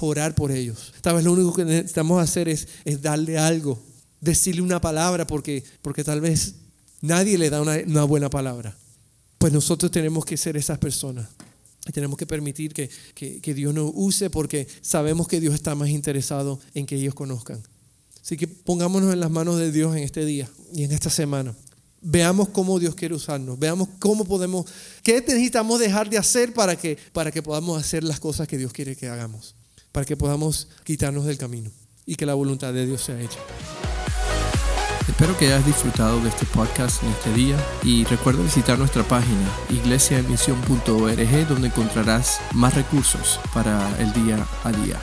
orar 0.00 0.34
por 0.34 0.50
ellos. 0.50 0.94
Tal 1.02 1.14
vez 1.14 1.24
lo 1.24 1.32
único 1.32 1.52
que 1.52 1.62
necesitamos 1.62 2.22
hacer 2.22 2.48
es, 2.48 2.66
darle 3.02 3.36
algo, 3.36 3.78
decirle 4.18 4.62
una 4.62 4.80
palabra, 4.80 5.26
porque, 5.26 5.62
porque 5.82 6.02
tal 6.02 6.22
vez 6.22 6.54
nadie 7.02 7.36
le 7.36 7.50
da 7.50 7.60
una, 7.60 8.04
buena 8.04 8.30
palabra. 8.30 8.74
Pues 9.36 9.52
nosotros 9.52 9.92
tenemos 9.92 10.24
que 10.24 10.38
ser 10.38 10.56
esas 10.56 10.78
personas. 10.78 11.28
Y 11.86 11.92
tenemos 11.92 12.16
que 12.16 12.26
permitir 12.26 12.72
que, 12.72 12.88
que 13.14 13.54
Dios 13.54 13.74
nos 13.74 13.92
use 13.94 14.30
porque 14.30 14.66
sabemos 14.80 15.28
que 15.28 15.38
Dios 15.38 15.54
está 15.54 15.74
más 15.74 15.90
interesado 15.90 16.60
en 16.74 16.86
que 16.86 16.96
ellos 16.96 17.14
conozcan. 17.14 17.62
Así 18.22 18.38
que 18.38 18.48
pongámonos 18.48 19.12
en 19.12 19.20
las 19.20 19.30
manos 19.30 19.58
de 19.58 19.70
Dios 19.70 19.94
en 19.94 20.02
este 20.02 20.24
día 20.24 20.48
y 20.72 20.84
en 20.84 20.92
esta 20.92 21.10
semana. 21.10 21.54
Veamos 22.02 22.48
cómo 22.48 22.78
Dios 22.78 22.94
quiere 22.94 23.14
usarnos. 23.14 23.58
Veamos 23.58 23.88
cómo 23.98 24.24
podemos, 24.24 24.66
qué 25.02 25.20
necesitamos 25.20 25.78
dejar 25.80 26.08
de 26.08 26.18
hacer 26.18 26.54
para 26.54 26.76
que, 26.76 26.98
para 27.12 27.30
que 27.30 27.42
podamos 27.42 27.80
hacer 27.80 28.04
las 28.04 28.20
cosas 28.20 28.48
que 28.48 28.58
Dios 28.58 28.72
quiere 28.72 28.96
que 28.96 29.08
hagamos. 29.08 29.54
Para 29.92 30.06
que 30.06 30.16
podamos 30.16 30.68
quitarnos 30.84 31.26
del 31.26 31.36
camino 31.36 31.70
y 32.06 32.14
que 32.14 32.26
la 32.26 32.34
voluntad 32.34 32.72
de 32.72 32.86
Dios 32.86 33.02
sea 33.02 33.20
hecha. 33.20 33.38
Espero 35.08 35.36
que 35.36 35.46
hayas 35.46 35.66
disfrutado 35.66 36.20
de 36.20 36.28
este 36.28 36.46
podcast 36.46 37.02
en 37.02 37.10
este 37.10 37.34
día 37.34 37.56
y 37.82 38.04
recuerda 38.04 38.42
visitar 38.42 38.78
nuestra 38.78 39.02
página 39.02 39.50
iglesiaemisión.org 39.68 41.48
donde 41.48 41.68
encontrarás 41.68 42.40
más 42.54 42.74
recursos 42.74 43.40
para 43.52 43.94
el 43.98 44.12
día 44.12 44.46
a 44.64 44.72
día. 44.72 44.98